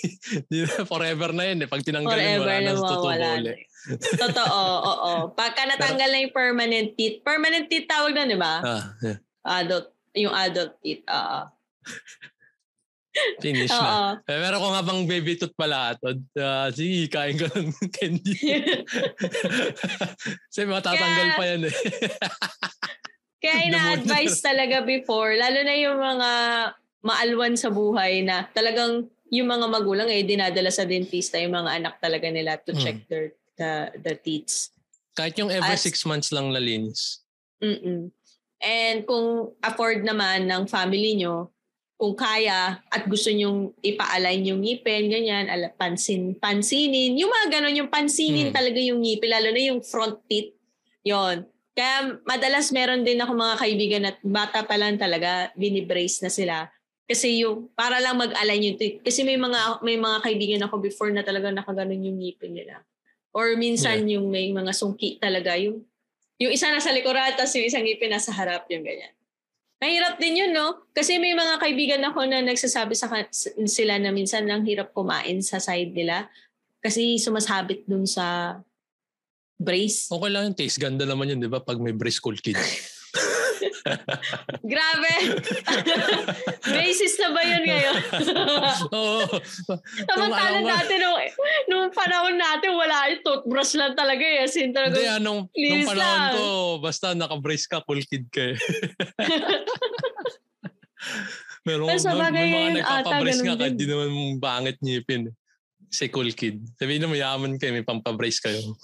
forever 0.91 1.31
na 1.31 1.47
yun 1.47 1.63
eh. 1.63 1.69
Pag 1.71 1.87
tinanggalin 1.87 2.39
mo, 2.39 2.43
wala 2.43 2.59
na 2.59 2.71
tutubole. 2.75 3.51
Totoo, 3.95 4.61
oo. 4.83 5.11
Pagka 5.33 5.63
natanggal 5.63 6.09
na 6.11 6.19
yung 6.19 6.35
permanent 6.35 6.99
teeth, 6.99 7.23
permanent 7.23 7.71
teeth 7.71 7.87
tawag 7.87 8.11
na, 8.11 8.27
di 8.27 8.35
ba? 8.35 8.53
Ah, 8.59 8.83
yeah. 8.99 9.17
Adult, 9.47 9.95
yung 10.19 10.35
adult 10.35 10.75
teeth, 10.83 11.07
oo. 11.07 11.39
Finish 13.39 13.71
na. 13.71 14.19
Eh, 14.27 14.39
meron 14.39 14.61
ko 14.61 14.67
nga 14.75 14.83
bang 14.83 15.01
baby 15.07 15.33
tooth 15.39 15.55
pala 15.55 15.95
at 15.95 15.99
uh, 16.03 16.67
sige, 16.71 17.07
kain 17.07 17.39
ka 17.39 17.47
ng 17.55 17.71
candy. 17.95 18.35
Kasi 20.51 20.67
matatanggal 20.67 21.27
kaya, 21.33 21.39
pa 21.39 21.43
yan 21.47 21.61
eh. 21.67 21.75
kaya 23.39 23.57
ina-advise 23.71 24.37
talaga 24.43 24.83
before, 24.83 25.39
lalo 25.39 25.59
na 25.63 25.75
yung 25.79 25.97
mga 25.97 26.31
maalwan 26.99 27.55
sa 27.55 27.71
buhay 27.71 28.27
na 28.27 28.43
talagang 28.51 29.07
yung 29.29 29.47
mga 29.47 29.67
magulang 29.71 30.09
eh 30.09 30.25
dinadala 30.25 30.73
sa 30.73 30.83
dentista 30.83 31.37
yung 31.37 31.53
mga 31.53 31.79
anak 31.79 31.95
talaga 32.01 32.27
nila 32.27 32.57
to 32.59 32.73
hmm. 32.73 32.81
check 32.81 33.05
their 33.07 33.31
the, 33.59 33.71
the 34.01 34.15
teeth. 34.15 34.71
Kahit 35.13 35.35
yung 35.35 35.51
every 35.51 35.75
As, 35.75 35.83
six 35.83 36.07
months 36.07 36.31
lang 36.31 36.55
nalinis. 36.55 37.19
Mm-mm. 37.59 38.07
And 38.59 38.97
kung 39.03 39.51
afford 39.59 40.07
naman 40.07 40.47
ng 40.47 40.63
family 40.67 41.19
nyo, 41.19 41.51
kung 41.99 42.15
kaya 42.15 42.79
at 42.87 43.03
gusto 43.11 43.27
nyong 43.27 43.75
ipa-align 43.83 44.47
yung 44.47 44.63
ngipin, 44.63 45.11
ganyan, 45.11 45.51
ala, 45.51 45.67
pansin, 45.75 46.31
pansinin. 46.31 47.19
Yung 47.19 47.27
mga 47.27 47.59
ganon, 47.59 47.75
yung 47.75 47.91
pansinin 47.91 48.49
hmm. 48.49 48.55
talaga 48.55 48.79
yung 48.79 49.03
ngipin, 49.03 49.27
lalo 49.27 49.51
na 49.51 49.61
yung 49.67 49.83
front 49.83 50.15
teeth. 50.31 50.55
yon 51.03 51.43
Kaya 51.75 52.15
madalas 52.23 52.71
meron 52.71 53.03
din 53.03 53.19
ako 53.19 53.35
mga 53.35 53.55
kaibigan 53.59 54.03
at 54.07 54.17
bata 54.23 54.63
pa 54.63 54.79
lang 54.79 54.95
talaga, 54.95 55.51
binibrace 55.59 56.23
na 56.23 56.31
sila. 56.31 56.71
Kasi 57.03 57.43
yung, 57.43 57.67
para 57.75 57.99
lang 57.99 58.15
mag-align 58.15 58.71
yung 58.71 58.77
teeth. 58.79 59.03
Kasi 59.03 59.27
may 59.27 59.35
mga, 59.35 59.83
may 59.83 59.99
mga 59.99 60.23
kaibigan 60.23 60.63
ako 60.71 60.79
before 60.79 61.11
na 61.11 61.27
talaga 61.27 61.51
nakaganon 61.51 61.99
yung 61.99 62.15
ngipin 62.15 62.55
nila. 62.55 62.79
Or 63.35 63.59
minsan 63.59 64.07
yeah. 64.07 64.15
yung 64.15 64.31
may 64.31 64.47
mga 64.55 64.71
sungki 64.71 65.19
talaga, 65.19 65.59
yung, 65.59 65.83
yung 66.39 66.55
isa 66.55 66.71
nasa 66.71 66.95
likuran, 66.95 67.35
tapos 67.35 67.59
yung 67.59 67.67
isang 67.67 67.83
ngipin 67.83 68.07
nasa 68.07 68.31
harap, 68.31 68.71
yung 68.71 68.87
ganyan. 68.87 69.11
Mahirap 69.79 70.19
din 70.19 70.35
yun, 70.35 70.51
no? 70.51 70.83
Kasi 70.91 71.15
may 71.23 71.31
mga 71.31 71.55
kaibigan 71.55 72.03
ako 72.03 72.27
na 72.27 72.43
nagsasabi 72.43 72.99
sa 72.99 73.07
sila 73.63 73.95
na 73.95 74.11
minsan 74.11 74.43
lang 74.43 74.67
hirap 74.67 74.91
kumain 74.91 75.39
sa 75.39 75.63
side 75.63 75.95
nila 75.95 76.27
kasi 76.83 77.15
sumasabit 77.15 77.87
dun 77.87 78.03
sa 78.03 78.59
brace. 79.55 80.11
Okay 80.11 80.29
lang 80.31 80.51
yung 80.51 80.59
taste. 80.59 80.79
Ganda 80.83 81.07
naman 81.07 81.31
yun, 81.31 81.39
di 81.39 81.47
ba? 81.47 81.63
Pag 81.63 81.79
may 81.79 81.95
brace 81.95 82.19
cool 82.19 82.35
kids. 82.35 82.59
Grabe! 84.63 85.13
Basis 86.73 87.15
na 87.19 87.29
ba 87.31 87.41
yun 87.43 87.63
ngayon? 87.65 87.95
Oo. 88.97 89.25
Samantala 90.05 90.59
dati 90.63 90.93
nung, 90.99 91.17
nung 91.69 91.87
panahon 91.93 92.35
natin, 92.35 92.75
wala 92.75 93.09
yung 93.11 93.23
toothbrush 93.23 93.75
lang 93.79 93.93
talaga 93.95 94.23
eh. 94.23 94.45
As 94.45 94.55
in 94.59 94.73
talaga, 94.75 94.99
Hindi, 94.99 95.09
anong, 95.09 95.39
ah, 95.47 95.55
nung 95.55 95.87
panahon 95.87 96.19
lang. 96.19 96.33
ko, 96.35 96.45
basta 96.83 97.05
naka-brace 97.15 97.65
ka, 97.67 97.83
cool 97.85 98.03
kid 98.03 98.27
ka 98.31 98.53
eh. 98.53 98.57
Pero 101.67 101.85
may, 101.85 101.99
may 102.31 102.47
mga 102.49 102.69
nagpapabrace 102.81 103.41
nga 103.43 103.55
kahit 103.59 103.75
di 103.75 103.85
naman 103.87 104.39
bangit 104.39 104.77
ngipin 104.79 105.31
si 105.89 106.05
cool 106.13 106.31
kid. 106.31 106.61
Sabihin 106.77 107.01
na 107.01 107.09
mayaman 107.09 107.57
kayo, 107.57 107.73
may 107.73 107.85
pampabrace 107.85 108.39
kayo. 108.39 108.77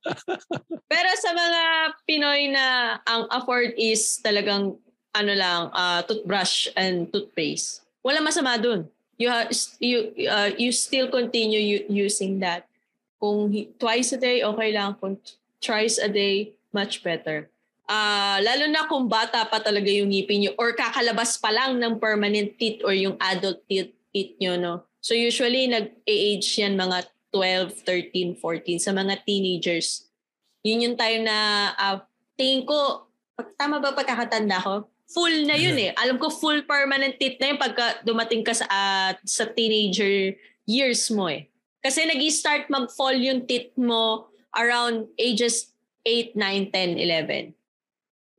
Pero 0.90 1.10
sa 1.20 1.30
mga 1.36 1.62
Pinoy 2.08 2.50
na 2.50 2.96
ang 3.04 3.28
afford 3.30 3.76
is 3.76 4.18
talagang 4.24 4.74
ano 5.14 5.32
lang, 5.36 5.60
uh, 5.70 6.00
toothbrush 6.08 6.72
and 6.74 7.12
toothpaste. 7.12 7.84
Wala 8.00 8.24
masama 8.24 8.56
dun. 8.56 8.88
You, 9.20 9.28
ha- 9.28 9.52
you, 9.78 10.16
uh, 10.26 10.50
you 10.56 10.72
still 10.72 11.12
continue 11.12 11.60
u- 11.60 12.08
using 12.08 12.40
that. 12.40 12.64
Kung 13.20 13.52
twice 13.76 14.16
a 14.16 14.18
day, 14.18 14.40
okay 14.40 14.72
lang. 14.72 14.96
Kung 14.96 15.20
thrice 15.60 16.00
a 16.00 16.08
day, 16.08 16.56
much 16.72 17.04
better. 17.04 17.52
Uh, 17.90 18.38
lalo 18.40 18.70
na 18.70 18.86
kung 18.86 19.10
bata 19.10 19.44
pa 19.44 19.58
talaga 19.58 19.90
yung 19.90 20.08
ngipin 20.14 20.46
nyo 20.46 20.52
or 20.56 20.72
kakalabas 20.78 21.36
pa 21.36 21.50
lang 21.50 21.76
ng 21.76 21.98
permanent 21.98 22.54
teeth 22.54 22.80
or 22.86 22.94
yung 22.94 23.18
adult 23.18 23.60
teeth, 23.66 23.92
teeth 24.14 24.38
nyo, 24.38 24.54
no? 24.56 24.74
So 25.00 25.16
usually 25.16 25.66
nag-age 25.68 26.60
yan 26.60 26.76
mga 26.76 27.08
12, 27.32 27.72
13, 27.88 28.36
14 28.36 28.84
sa 28.84 28.92
mga 28.92 29.24
teenagers. 29.24 30.08
Yun 30.60 30.84
yung 30.92 30.96
time 30.96 31.24
na 31.24 31.36
uh, 31.74 31.96
tingin 32.36 32.68
ko, 32.68 33.08
tama 33.56 33.80
ba 33.80 33.96
pagkakatanda 33.96 34.60
ko? 34.60 34.74
Full 35.10 35.48
na 35.48 35.56
yun 35.56 35.74
eh. 35.80 35.90
Alam 35.96 36.20
ko 36.20 36.30
full 36.30 36.62
permanent 36.68 37.18
teeth 37.18 37.40
na 37.40 37.50
yun 37.50 37.58
pagka 37.58 37.98
dumating 38.06 38.44
ka 38.44 38.54
sa, 38.54 38.66
uh, 38.68 39.12
sa 39.24 39.48
teenager 39.48 40.36
years 40.68 41.08
mo 41.10 41.26
eh. 41.26 41.48
Kasi 41.80 42.04
nag 42.04 42.20
start 42.28 42.68
mag-fall 42.68 43.16
yung 43.16 43.48
teeth 43.48 43.72
mo 43.80 44.28
around 44.52 45.08
ages 45.16 45.72
8, 46.04 46.36
9, 46.36 46.70
10, 46.72 47.00
11. 47.00 47.56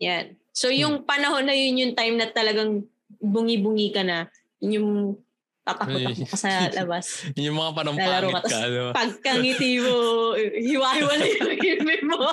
Yan. 0.05 0.25
So 0.53 0.69
yung 0.69 1.01
hmm. 1.01 1.07
panahon 1.09 1.49
na 1.49 1.55
yun 1.57 1.81
yung 1.81 1.93
time 1.97 2.21
na 2.21 2.29
talagang 2.29 2.85
bungi-bungi 3.17 3.89
ka 3.93 4.05
na. 4.05 4.29
Yung 4.61 5.17
tatakot 5.61 6.25
ka 6.25 6.37
sa 6.37 6.49
labas. 6.73 7.21
yung 7.37 7.57
mga 7.57 7.71
parang 7.77 7.97
pangit 7.97 8.43
ka. 8.49 8.57
Ano? 8.65 8.83
Pagkangiti 8.97 9.77
mo, 9.77 10.33
hiwa-hiwala 10.37 11.25
yung 11.25 11.51
ibig 11.77 12.01
mo. 12.01 12.17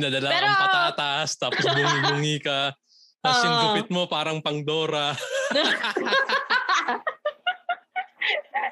Nadala 0.00 0.28
Pero, 0.32 0.46
kang 0.48 0.64
patatas, 0.64 1.36
tapos 1.36 1.64
bungi-bungi 1.68 2.36
ka. 2.40 2.72
Tapos 3.20 3.40
uh, 3.40 3.44
yung 3.44 3.56
gupit 3.68 3.88
mo 3.92 4.08
parang 4.08 4.40
pangdora. 4.40 5.12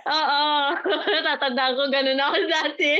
Oo. 0.08 0.44
Tatanda 1.24 1.76
ko, 1.76 1.88
ganun 1.88 2.20
ako 2.20 2.36
dati. 2.48 2.92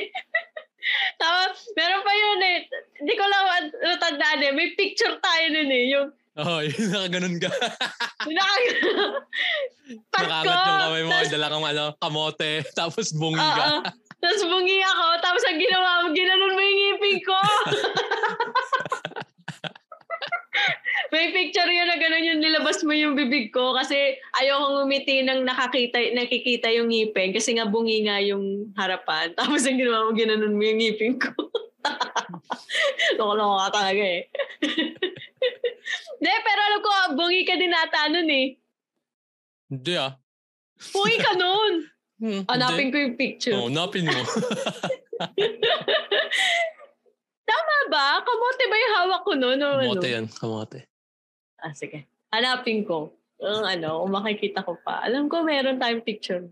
Tapos, 1.21 1.71
meron 1.79 2.03
pa 2.03 2.13
yun 2.13 2.41
eh. 2.43 2.59
Hindi 3.01 3.15
ko 3.15 3.25
lang 3.29 3.71
natandaan 3.71 4.45
eh. 4.49 4.53
May 4.53 4.75
picture 4.75 5.17
tayo 5.21 5.45
nun 5.53 5.71
eh. 5.71 5.85
Yung 5.95 6.09
Oo, 6.33 6.49
oh, 6.49 6.61
yun, 6.65 6.89
nakaganon 6.89 7.37
ka. 7.37 7.53
Nakaganon. 8.25 9.13
Nakaangat 10.17 10.65
yung 10.65 10.81
kamay 10.81 11.03
mo, 11.05 11.13
dala 11.29 11.47
kang 11.53 11.67
ano, 11.69 11.85
kamote, 12.01 12.53
tapos 12.79 13.13
bungi 13.13 13.37
ka. 13.37 13.65
Uh, 13.69 13.81
tapos 14.17 14.43
bungi 14.49 14.81
ako, 14.81 15.07
tapos 15.21 15.43
ang 15.45 15.59
ginawa 15.61 15.91
mo, 16.01 16.07
ginanon 16.17 16.57
mo 16.57 16.61
yung 16.65 16.79
ngipin 16.81 17.19
ko. 17.21 17.37
May 21.13 21.29
picture 21.37 21.69
yun 21.69 21.85
na 21.85 22.01
gano'n 22.01 22.25
yung 22.25 22.41
nilabas 22.41 22.81
mo 22.89 22.97
yung 22.97 23.13
bibig 23.13 23.53
ko 23.53 23.77
kasi 23.77 24.17
ayokong 24.41 24.89
umiti 24.89 25.21
nang 25.21 25.45
nakakita, 25.45 26.01
nakikita 26.17 26.73
yung 26.73 26.89
ngipin 26.89 27.37
kasi 27.37 27.53
nga 27.53 27.69
bungi 27.69 28.09
nga 28.09 28.17
yung 28.25 28.73
harapan. 28.81 29.37
Tapos 29.37 29.69
ang 29.69 29.77
ginawa 29.77 30.09
mo, 30.09 30.17
ginanon 30.17 30.57
mo 30.57 30.63
yung 30.65 30.81
ngipin 30.81 31.21
ko. 31.21 31.53
Loko-loko 33.21 33.69
ka 33.69 33.69
talaga 33.77 34.01
eh. 34.01 34.25
Hindi, 36.23 36.35
pero 36.47 36.61
alam 36.63 36.81
ko, 36.87 36.91
bungi 37.19 37.43
ka 37.43 37.59
din 37.59 37.75
ata 37.75 38.07
nun 38.15 38.31
eh. 38.31 38.55
Hindi 39.67 39.93
ah. 39.99 40.15
Bungi 40.95 41.19
ka 41.19 41.35
nun. 41.35 41.75
Hmm, 42.23 42.47
Hanapin 42.47 42.95
ko 42.95 42.97
yung 43.03 43.19
picture. 43.19 43.59
Oo, 43.59 43.67
oh, 43.67 43.75
napin 43.75 44.07
mo. 44.07 44.15
Tama 47.51 47.75
ba? 47.91 48.23
Kamote 48.23 48.65
ba 48.71 48.77
yung 48.79 48.95
hawak 49.03 49.23
ko 49.27 49.33
noon? 49.35 49.59
Kamote 49.59 50.07
ano? 50.07 50.15
yan, 50.15 50.31
kamote. 50.31 50.87
Ah, 51.59 51.75
sige. 51.75 52.07
Hanapin 52.31 52.87
ko. 52.87 53.11
Ang 53.43 53.83
ano, 53.83 54.07
kung 54.07 54.15
makikita 54.15 54.63
ko 54.63 54.79
pa. 54.79 55.03
Alam 55.03 55.27
ko 55.27 55.43
meron 55.43 55.83
tayong 55.83 56.07
picture. 56.07 56.47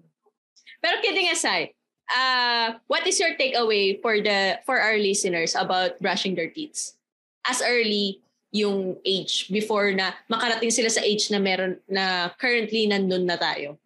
Pero 0.83 0.98
kidding 0.98 1.30
aside, 1.30 1.70
uh, 2.11 2.74
what 2.90 3.06
is 3.06 3.22
your 3.22 3.38
takeaway 3.38 4.02
for 4.02 4.18
the 4.18 4.59
for 4.66 4.83
our 4.83 4.98
listeners 4.98 5.54
about 5.54 5.94
brushing 6.02 6.35
their 6.35 6.50
teeth? 6.50 6.98
As 7.46 7.62
early 7.62 8.18
yung 8.50 8.98
age 9.06 9.46
before 9.54 9.94
na 9.94 10.14
makarating 10.26 10.74
sila 10.74 10.90
sa 10.90 11.02
age 11.06 11.30
na 11.30 11.38
meron 11.38 11.78
na 11.86 12.34
currently 12.34 12.90
nandun 12.90 13.26
na 13.26 13.38
tayo. 13.38 13.78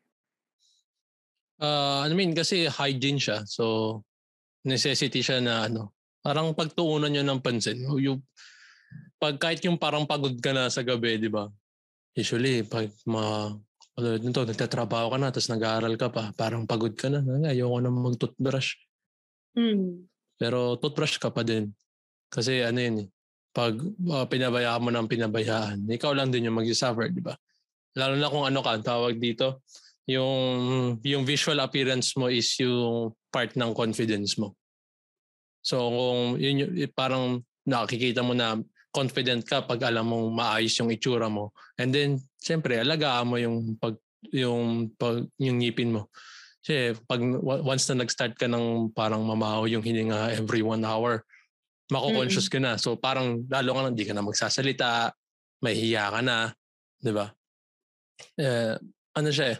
Uh, 1.60 2.04
I 2.04 2.12
mean 2.16 2.32
kasi 2.32 2.66
hygiene 2.66 3.20
siya. 3.20 3.44
So 3.44 4.00
necessity 4.64 5.20
siya 5.20 5.44
na 5.44 5.68
ano, 5.68 5.92
parang 6.24 6.56
pagtuunan 6.56 7.12
niyo 7.12 7.22
ng 7.22 7.44
pansin. 7.44 7.84
Yung 8.00 8.24
pag 9.20 9.36
kahit 9.36 9.60
yung 9.64 9.76
parang 9.76 10.08
pagod 10.08 10.34
ka 10.40 10.56
na 10.56 10.72
sa 10.72 10.80
gabi, 10.80 11.20
di 11.20 11.28
ba? 11.28 11.48
Usually, 12.16 12.64
pag 12.64 12.88
ma, 13.08 13.52
ano 13.96 14.08
nito, 14.20 14.44
nagtatrabaho 14.44 15.12
ka 15.12 15.18
na, 15.20 15.32
tapos 15.32 15.50
nag-aaral 15.52 15.94
ka 15.96 16.08
pa, 16.12 16.32
parang 16.36 16.64
pagod 16.68 16.92
ka 16.92 17.08
na, 17.08 17.20
ayoko 17.48 17.78
na 17.80 17.90
mag-toothbrush. 17.92 18.76
Mm. 19.56 20.08
Pero 20.40 20.76
toothbrush 20.80 21.16
ka 21.20 21.32
pa 21.32 21.40
din. 21.40 21.72
Kasi 22.28 22.64
ano 22.64 22.78
yun, 22.80 22.96
eh, 23.06 23.08
pag 23.54 23.78
uh, 24.10 24.26
pinabayaan 24.26 24.82
mo 24.82 24.90
ng 24.90 25.06
pinabayaan, 25.06 25.86
ikaw 25.86 26.10
lang 26.10 26.34
din 26.34 26.50
yung 26.50 26.58
mag-suffer, 26.58 27.14
di 27.14 27.22
ba? 27.22 27.38
Lalo 27.94 28.18
na 28.18 28.26
kung 28.26 28.42
ano 28.42 28.58
ka, 28.60 28.82
tawag 28.82 29.22
dito, 29.22 29.62
yung, 30.10 30.98
yung 31.00 31.22
visual 31.22 31.62
appearance 31.62 32.18
mo 32.18 32.26
is 32.26 32.50
yung 32.58 33.14
part 33.30 33.54
ng 33.54 33.70
confidence 33.70 34.34
mo. 34.36 34.58
So 35.62 35.88
kung 35.88 36.42
yun 36.42 36.66
yung, 36.66 36.72
parang 36.92 37.46
nakikita 37.64 38.20
mo 38.20 38.34
na 38.36 38.58
confident 38.90 39.42
ka 39.46 39.64
pag 39.64 39.80
alam 39.86 40.06
mong 40.06 40.28
maayos 40.34 40.76
yung 40.76 40.92
itsura 40.92 41.30
mo. 41.30 41.54
And 41.78 41.90
then, 41.90 42.20
siyempre, 42.38 42.78
alagaan 42.78 43.26
mo 43.30 43.36
yung 43.40 43.78
pag 43.80 43.96
yung 44.30 44.92
pag 44.94 45.24
yung 45.40 45.58
ngipin 45.62 45.94
mo. 45.94 46.12
Kasi 46.64 46.96
pag 47.04 47.20
once 47.44 47.84
na 47.90 48.04
nag-start 48.04 48.38
ka 48.38 48.48
ng 48.48 48.94
parang 48.96 49.20
mamahaw 49.20 49.68
yung 49.68 49.84
hininga 49.84 50.36
every 50.38 50.64
one 50.64 50.84
hour, 50.86 51.26
mako-conscious 51.92 52.48
mm-hmm. 52.48 52.64
ka 52.64 52.74
na. 52.76 52.80
So 52.80 52.96
parang 52.96 53.44
lalo 53.48 53.70
ka 53.76 53.80
na, 53.84 53.90
hindi 53.92 54.06
ka 54.06 54.14
na 54.16 54.24
magsasalita, 54.24 55.12
may 55.64 55.74
hiya 55.76 56.12
ka 56.12 56.20
na, 56.20 56.52
di 57.00 57.12
ba? 57.12 57.26
Eh, 58.38 58.76
ano 59.14 59.28
siya 59.30 59.56
eh, 59.56 59.58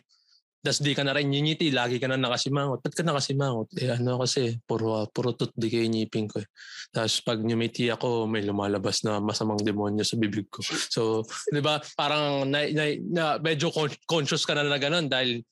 Das 0.65 0.81
di 0.81 0.97
ka 0.97 1.05
na 1.05 1.13
rin 1.13 1.29
ngingiti, 1.29 1.69
lagi 1.77 2.01
ka 2.01 2.09
na 2.09 2.17
nakasimangot. 2.17 2.81
Ba't 2.81 2.97
ka 2.97 3.05
nakasimangot? 3.05 3.69
Eh 3.77 3.93
ano 3.93 4.17
kasi, 4.25 4.57
puro, 4.65 5.05
puro 5.13 5.37
tutdi 5.37 5.69
kayo 5.69 5.85
ngipin 5.85 6.25
ko 6.25 6.41
eh. 6.41 6.49
Tapos 6.89 7.21
pag 7.21 7.37
ngumiti 7.45 7.93
ako, 7.93 8.25
may 8.25 8.41
lumalabas 8.41 9.05
na 9.05 9.21
masamang 9.21 9.61
demonyo 9.61 10.01
sa 10.01 10.17
bibig 10.17 10.49
ko. 10.49 10.65
So, 10.65 11.21
di 11.53 11.61
ba, 11.61 11.85
parang 12.01 12.49
na, 12.49 12.65
na, 12.73 12.97
na, 12.97 13.25
medyo 13.45 13.69
conscious 14.09 14.49
ka 14.49 14.57
na 14.57 14.65
na 14.65 14.81
ganun 14.81 15.05
dahil 15.05 15.45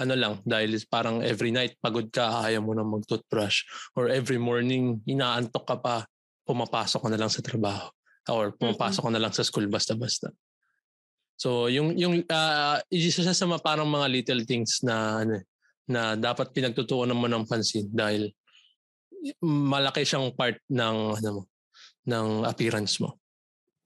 ano 0.00 0.14
lang, 0.16 0.34
dahil 0.48 0.80
parang 0.88 1.20
every 1.20 1.52
night 1.52 1.76
pagod 1.84 2.08
ka, 2.08 2.48
ayaw 2.48 2.64
mo 2.64 2.72
na 2.72 2.88
mag-toothbrush. 2.88 3.68
Or 4.00 4.08
every 4.08 4.40
morning, 4.40 5.04
inaantok 5.04 5.68
ka 5.68 5.76
pa, 5.76 6.08
pumapasok 6.44 7.00
ka 7.04 7.08
na 7.10 7.20
lang 7.20 7.32
sa 7.32 7.44
trabaho. 7.44 7.88
Or 8.30 8.52
pumapasok 8.56 9.02
ka 9.04 9.10
na 9.12 9.20
lang 9.20 9.32
sa 9.32 9.44
school 9.44 9.68
basta-basta. 9.68 10.32
So 11.34 11.66
yung 11.66 11.98
yung 11.98 12.22
uh, 12.30 12.78
isa 12.88 13.20
siya 13.20 13.34
sa 13.34 13.50
parang 13.58 13.90
mga 13.90 14.06
little 14.06 14.42
things 14.46 14.80
na 14.86 15.26
ano, 15.26 15.42
na 15.84 16.14
dapat 16.16 16.54
pinagtutuunan 16.54 17.18
mo 17.18 17.26
ng 17.26 17.44
pansin 17.44 17.90
dahil 17.90 18.30
malaki 19.42 20.04
siyang 20.04 20.32
part 20.36 20.60
ng 20.68 20.96
ano 21.20 21.30
mo 21.32 21.42
ng 22.04 22.44
appearance 22.44 23.00
mo. 23.00 23.16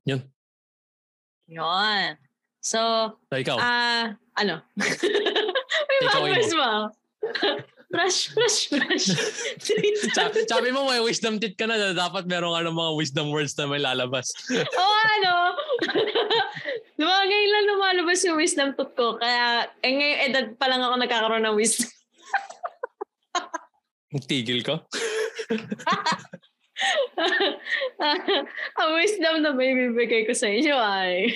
Yun. 0.02 0.20
Yun. 1.46 2.18
So, 2.58 3.14
so 3.30 3.34
ikaw. 3.38 3.56
Ah, 3.56 3.66
uh, 3.70 4.04
ano? 4.42 4.60
May 5.88 5.98
ikaw 6.02 6.22
mo. 6.26 6.70
Brush, 7.88 8.36
brush, 8.36 8.68
brush. 8.68 9.08
sabi, 10.44 10.68
mo 10.76 10.84
may 10.92 11.00
wisdom 11.00 11.40
teeth 11.40 11.56
ka 11.56 11.64
na, 11.64 11.96
dapat 11.96 12.28
meron 12.28 12.52
ka 12.52 12.60
ng 12.68 12.76
mga 12.76 12.92
wisdom 13.00 13.32
words 13.32 13.56
na 13.56 13.64
may 13.64 13.80
lalabas. 13.80 14.28
Oo, 14.52 14.84
oh, 14.84 15.00
ano? 15.16 15.56
diba, 17.00 17.16
ngayon 17.24 17.48
lang 17.48 17.64
lumalabas 17.72 18.20
yung 18.28 18.36
wisdom 18.36 18.76
tooth 18.76 18.92
ko. 18.92 19.16
Kaya, 19.16 19.72
eh, 19.80 19.88
ngayon 19.88 20.18
edad 20.28 20.46
pa 20.60 20.68
lang 20.68 20.84
ako 20.84 20.94
nagkakaroon 21.00 21.48
ng 21.48 21.56
wisdom. 21.56 21.88
Tigil 24.28 24.60
ko? 24.60 24.84
Ang 28.84 28.90
wisdom 29.00 29.40
na 29.40 29.56
may 29.56 29.72
bibigay 29.72 30.28
ko 30.28 30.36
sa 30.36 30.52
inyo 30.52 30.76
ay, 30.76 31.32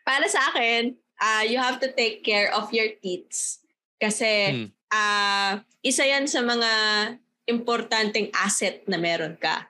para 0.00 0.24
sa 0.32 0.48
akin, 0.48 0.96
uh, 1.20 1.44
you 1.44 1.60
have 1.60 1.76
to 1.76 1.92
take 1.92 2.24
care 2.24 2.48
of 2.56 2.72
your 2.72 2.88
teeth. 3.04 3.60
Kasi, 3.98 4.30
hmm 4.54 4.78
uh, 4.92 5.52
isa 5.84 6.04
yan 6.04 6.26
sa 6.28 6.40
mga 6.42 6.70
importanteng 7.48 8.28
asset 8.36 8.84
na 8.88 9.00
meron 9.00 9.36
ka. 9.40 9.68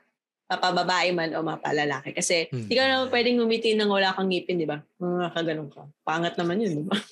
Mapababae 0.49 1.13
man 1.13 1.37
o 1.37 1.45
mapalalaki. 1.45 2.17
Kasi 2.17 2.49
hmm. 2.49 2.67
di 2.67 2.75
ka 2.75 2.89
naman 2.89 3.13
pwedeng 3.13 3.37
ngumiti 3.39 3.77
nang 3.77 3.93
wala 3.93 4.17
kang 4.17 4.33
ngipin, 4.33 4.65
di 4.65 4.67
ba? 4.67 4.81
Mga 4.97 5.37
kaganon 5.37 5.69
ka. 5.69 5.85
Pangat 6.03 6.41
naman 6.41 6.65
yun, 6.65 6.73
di 6.83 6.85
ba? 6.89 6.97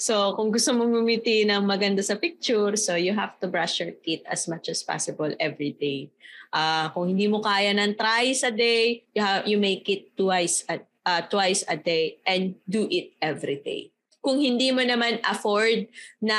so, 0.00 0.32
kung 0.32 0.48
gusto 0.48 0.72
mong 0.72 0.96
ngumiti 0.96 1.44
ng 1.44 1.60
maganda 1.60 2.00
sa 2.00 2.16
picture, 2.16 2.72
so 2.80 2.96
you 2.96 3.12
have 3.12 3.36
to 3.36 3.46
brush 3.52 3.84
your 3.84 3.92
teeth 4.00 4.24
as 4.24 4.48
much 4.48 4.72
as 4.72 4.80
possible 4.80 5.28
every 5.36 5.76
day. 5.76 6.08
Uh, 6.48 6.88
kung 6.96 7.12
hindi 7.12 7.28
mo 7.28 7.44
kaya 7.44 7.76
ng 7.76 7.92
thrice 7.92 8.48
a 8.48 8.52
day, 8.52 9.04
you, 9.12 9.20
have, 9.20 9.44
you 9.44 9.60
make 9.60 9.84
it 9.92 10.16
twice 10.16 10.64
a, 10.72 10.80
uh, 11.08 11.24
twice 11.32 11.64
a 11.72 11.80
day 11.80 12.20
and 12.28 12.60
do 12.68 12.84
it 12.92 13.16
every 13.24 13.56
day 13.64 13.88
kung 14.28 14.44
hindi 14.44 14.68
mo 14.74 14.84
naman 14.84 15.24
afford 15.24 15.88
na 16.20 16.38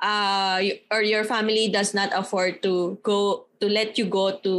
uh, 0.00 0.58
or 0.88 1.04
your 1.04 1.28
family 1.28 1.68
does 1.68 1.92
not 1.92 2.08
afford 2.16 2.64
to 2.64 2.96
go 3.04 3.50
to 3.60 3.66
let 3.68 3.96
you 4.00 4.08
go 4.08 4.36
to 4.40 4.54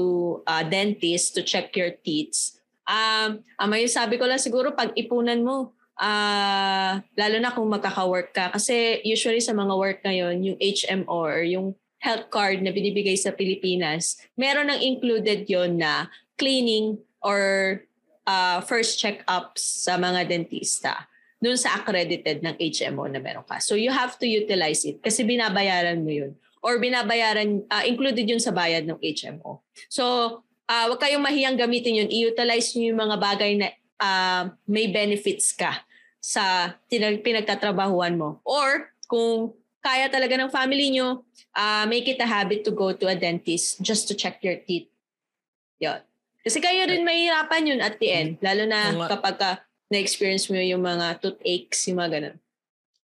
uh, 0.45 0.61
dentist 0.61 1.33
to 1.33 1.41
check 1.41 1.73
your 1.73 1.97
teeth. 2.05 2.61
Um, 2.87 3.43
ang 3.59 3.69
may 3.73 3.89
sabi 3.89 4.21
ko 4.21 4.25
lang 4.25 4.37
siguro 4.41 4.73
pag 4.77 4.95
ipunan 4.95 5.43
mo, 5.43 5.75
uh, 5.99 7.01
lalo 7.01 7.35
na 7.41 7.53
kung 7.53 7.67
magkaka-work 7.73 8.31
ka. 8.37 8.53
Kasi 8.53 9.01
usually 9.01 9.43
sa 9.43 9.53
mga 9.53 9.73
work 9.75 9.99
ngayon, 10.05 10.45
yung 10.45 10.57
HMO 10.61 11.09
or 11.09 11.41
yung 11.43 11.75
health 11.99 12.29
card 12.29 12.61
na 12.61 12.69
binibigay 12.69 13.17
sa 13.17 13.33
Pilipinas, 13.33 14.17
meron 14.37 14.69
ng 14.71 14.81
included 14.81 15.49
yon 15.49 15.81
na 15.81 16.07
cleaning 16.37 17.01
or 17.25 17.81
uh, 18.27 18.59
first 18.67 18.99
check-ups 18.99 19.87
sa 19.87 19.95
mga 19.95 20.27
dentista 20.27 21.07
dun 21.39 21.55
sa 21.55 21.79
accredited 21.79 22.43
ng 22.43 22.59
HMO 22.59 23.07
na 23.07 23.23
meron 23.23 23.47
ka. 23.47 23.63
So 23.63 23.79
you 23.79 23.93
have 23.93 24.19
to 24.19 24.27
utilize 24.27 24.83
it 24.83 24.99
kasi 24.99 25.23
binabayaran 25.23 26.03
mo 26.03 26.11
yun. 26.11 26.35
Or 26.59 26.81
binabayaran, 26.81 27.63
uh, 27.71 27.85
included 27.87 28.27
yun 28.27 28.41
sa 28.41 28.51
bayad 28.51 28.83
ng 28.89 28.99
HMO. 28.99 29.63
So 29.87 30.03
uh, 30.67 30.85
wag 30.91 30.99
kayong 30.99 31.23
mahiyang 31.23 31.55
gamitin 31.55 32.03
yun. 32.03 32.09
I-utilize 32.11 32.75
nyo 32.75 32.91
yung 32.91 33.01
mga 33.07 33.17
bagay 33.21 33.51
na 33.55 33.67
uh, 34.01 34.43
may 34.67 34.89
benefits 34.89 35.53
ka 35.53 35.85
sa 36.17 36.75
pinagtatrabahuan 36.91 38.17
mo. 38.17 38.41
Or 38.43 38.91
kung 39.05 39.55
kaya 39.79 40.11
talaga 40.11 40.35
ng 40.35 40.51
family 40.51 40.91
nyo, 40.91 41.23
uh, 41.55 41.85
make 41.87 42.09
it 42.09 42.19
a 42.19 42.27
habit 42.27 42.65
to 42.67 42.73
go 42.73 42.91
to 42.91 43.07
a 43.07 43.15
dentist 43.15 43.79
just 43.79 44.09
to 44.11 44.13
check 44.17 44.41
your 44.43 44.57
teeth. 44.59 44.89
Yun. 45.79 46.06
Kasi 46.47 46.63
kayo 46.63 46.87
rin 46.87 47.03
mahirapan 47.03 47.75
yun 47.75 47.81
at 47.83 47.99
the 47.99 48.07
end. 48.07 48.39
Lalo 48.39 48.63
na 48.63 48.95
kapag 49.11 49.35
ka 49.35 49.51
na-experience 49.91 50.47
mo 50.47 50.55
yung 50.55 50.79
mga 50.79 51.19
toothaches, 51.19 51.91
yung 51.91 51.99
mga 51.99 52.11
ganun. 52.15 52.37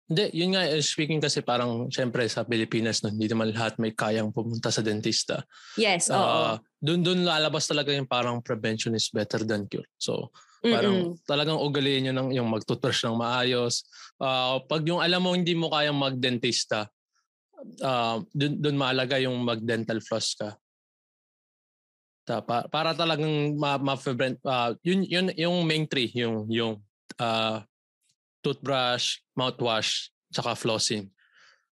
Hindi, 0.07 0.25
yun 0.31 0.55
nga, 0.55 0.63
eh, 0.63 0.79
speaking 0.79 1.19
kasi 1.19 1.43
parang, 1.43 1.91
syempre 1.91 2.23
sa 2.31 2.47
Pilipinas, 2.47 3.03
no, 3.03 3.11
hindi 3.11 3.27
naman 3.27 3.51
lahat 3.51 3.83
may 3.83 3.97
kayang 3.97 4.31
pumunta 4.31 4.71
sa 4.71 4.79
dentista. 4.79 5.43
Yes, 5.75 6.07
oo. 6.07 6.23
Uh, 6.23 6.55
doon 6.79 7.03
doon 7.03 7.21
lalabas 7.27 7.67
talaga 7.67 7.91
yung 7.91 8.07
parang 8.07 8.39
prevention 8.39 8.95
is 8.95 9.11
better 9.11 9.43
than 9.43 9.67
cure. 9.67 9.87
So, 9.99 10.31
parang 10.63 11.19
Mm-mm. 11.19 11.27
talagang 11.27 11.59
ugaliin 11.59 12.11
nyo 12.11 12.15
ng 12.15 12.29
yung 12.39 12.47
mag-toothbrush 12.47 13.03
ng 13.09 13.19
maayos. 13.19 13.83
Uh, 14.23 14.63
pag 14.71 14.87
yung 14.87 15.03
alam 15.03 15.19
mo 15.19 15.35
hindi 15.35 15.59
mo 15.59 15.67
kayang 15.73 15.99
mag-dentista, 15.99 16.87
uh, 17.83 18.23
doon, 18.31 18.53
doon 18.63 18.77
mahalaga 18.79 19.19
yung 19.19 19.35
mag-dental 19.43 19.99
floss 19.99 20.39
ka. 20.39 20.55
Ta, 22.23 22.39
para, 22.39 22.71
para 22.71 22.91
talagang 22.95 23.59
ma, 23.59 23.83
ma 23.83 23.99
uh, 23.99 24.71
yun, 24.87 25.03
yun 25.03 25.27
yung 25.35 25.67
main 25.67 25.91
three, 25.91 26.07
yung 26.15 26.47
yung 26.47 26.79
uh, 27.19 27.59
toothbrush, 28.43 29.23
mouthwash, 29.35 30.11
tsaka 30.31 30.59
flossing. 30.59 31.11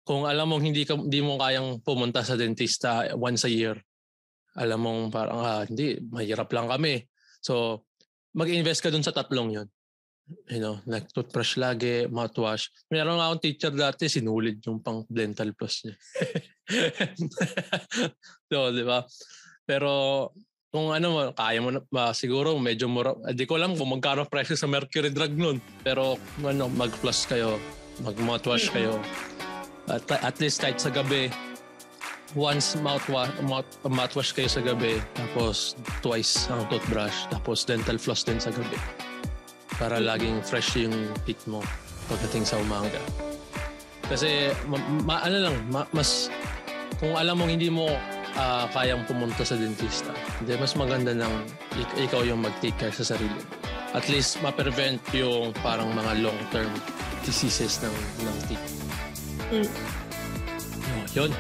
Kung 0.06 0.26
alam 0.26 0.50
mong 0.50 0.64
hindi, 0.66 0.86
ka, 0.86 0.98
hindi 0.98 1.22
mo 1.22 1.38
kayang 1.38 1.82
pumunta 1.86 2.26
sa 2.26 2.34
dentista 2.34 3.14
once 3.14 3.46
a 3.46 3.52
year, 3.52 3.78
alam 4.58 4.82
mong 4.82 5.02
parang, 5.14 5.38
ah, 5.42 5.62
hindi, 5.66 6.02
mahirap 6.02 6.50
lang 6.50 6.70
kami. 6.70 7.06
So, 7.42 7.86
mag-invest 8.34 8.82
ka 8.82 8.90
dun 8.90 9.06
sa 9.06 9.14
tatlong 9.14 9.54
yon 9.54 9.68
You 10.46 10.62
know, 10.62 10.78
like 10.86 11.10
toothbrush 11.10 11.58
lagi, 11.58 12.06
mouthwash. 12.06 12.70
Meron 12.94 13.18
nga 13.18 13.34
akong 13.34 13.42
teacher 13.42 13.74
dati, 13.74 14.06
sinulid 14.06 14.62
yung 14.62 14.78
pang 14.78 15.02
dental 15.10 15.58
plus 15.58 15.90
niya. 15.90 15.96
so, 18.50 18.70
di 18.70 18.86
ba? 18.86 19.02
Pero 19.70 20.34
kung 20.74 20.90
ano 20.90 21.08
mo, 21.14 21.22
kaya 21.38 21.62
mo 21.62 21.70
na, 21.70 21.86
uh, 21.86 22.10
siguro 22.10 22.58
medyo 22.58 22.90
mura. 22.90 23.14
Hindi 23.22 23.46
eh, 23.46 23.50
ko 23.50 23.62
alam 23.62 23.78
kung 23.78 23.94
magkano 23.94 24.26
presyo 24.26 24.58
sa 24.58 24.66
mercury 24.66 25.14
drug 25.14 25.38
nun. 25.38 25.62
Pero 25.86 26.18
ano, 26.42 26.66
mag-plus 26.74 27.30
kayo, 27.30 27.62
mag-mouthwash 28.02 28.74
kayo. 28.74 28.98
At, 29.86 30.10
at 30.10 30.42
least 30.42 30.66
kahit 30.66 30.82
sa 30.82 30.90
gabi, 30.90 31.30
once 32.34 32.78
mouthwash, 32.82 33.34
mouth, 33.46 33.70
mouthwash 33.86 34.34
kayo 34.34 34.50
sa 34.50 34.62
gabi, 34.62 34.98
tapos 35.18 35.78
twice 36.06 36.50
ang 36.54 36.66
toothbrush, 36.70 37.30
tapos 37.34 37.66
dental 37.66 37.98
floss 37.98 38.26
din 38.26 38.42
sa 38.42 38.50
gabi. 38.54 38.78
Para 39.78 40.02
laging 40.02 40.42
fresh 40.46 40.78
yung 40.78 40.94
teeth 41.26 41.46
mo 41.50 41.62
pagdating 42.10 42.46
sa 42.46 42.58
umaga. 42.62 43.02
Kasi, 44.10 44.50
ma, 44.66 44.78
ma, 45.06 45.16
ano 45.26 45.38
lang, 45.50 45.56
ma, 45.70 45.86
mas, 45.94 46.30
kung 47.02 47.14
alam 47.14 47.38
mong 47.38 47.54
hindi 47.54 47.70
mo 47.70 47.90
uh, 48.36 48.66
kayang 48.70 49.06
pumunta 49.08 49.42
sa 49.42 49.56
dentista. 49.56 50.14
Hindi, 50.42 50.54
mas 50.60 50.74
maganda 50.76 51.16
nang 51.16 51.34
ikaw 51.98 52.22
yung 52.26 52.44
mag-take 52.44 52.78
care 52.78 52.94
sa 52.94 53.16
sarili. 53.16 53.40
At 53.96 54.06
least 54.12 54.38
ma-prevent 54.46 55.02
yung 55.16 55.56
parang 55.66 55.90
mga 55.96 56.22
long-term 56.22 56.70
diseases 57.26 57.82
ng, 57.82 57.96
ng 58.26 58.36
teeth. 58.46 58.68
Mm. 59.50 59.70
Oh, 60.90 61.04
yun. 61.18 61.32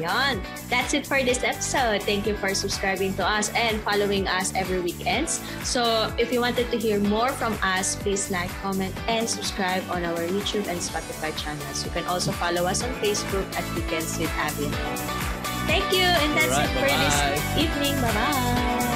Yan. 0.00 0.42
That's 0.66 0.94
it 0.94 1.06
for 1.06 1.22
this 1.22 1.44
episode. 1.44 2.02
Thank 2.02 2.26
you 2.26 2.34
for 2.34 2.54
subscribing 2.54 3.14
to 3.14 3.22
us 3.22 3.52
and 3.54 3.78
following 3.82 4.26
us 4.26 4.50
every 4.54 4.80
weekends. 4.80 5.38
So 5.62 6.10
if 6.18 6.32
you 6.32 6.40
wanted 6.40 6.70
to 6.70 6.78
hear 6.78 6.98
more 6.98 7.30
from 7.30 7.54
us, 7.62 7.94
please 7.94 8.30
like, 8.30 8.50
comment, 8.58 8.94
and 9.06 9.28
subscribe 9.28 9.84
on 9.90 10.04
our 10.04 10.26
YouTube 10.26 10.66
and 10.66 10.82
Spotify 10.82 11.30
channels. 11.38 11.84
You 11.84 11.90
can 11.92 12.04
also 12.10 12.32
follow 12.32 12.66
us 12.66 12.82
on 12.82 12.90
Facebook 12.98 13.46
at 13.54 13.64
Weekends 13.74 14.18
with 14.18 14.30
Abby 14.34 14.66
and 14.66 15.33
Thank 15.66 15.92
you. 15.92 16.04
And 16.04 16.36
that's 16.36 16.50
right, 16.50 16.68
it 16.68 16.74
for 16.74 16.86
bye-bye. 16.86 17.34
this 17.34 17.64
evening. 17.64 18.00
Bye-bye. 18.00 18.93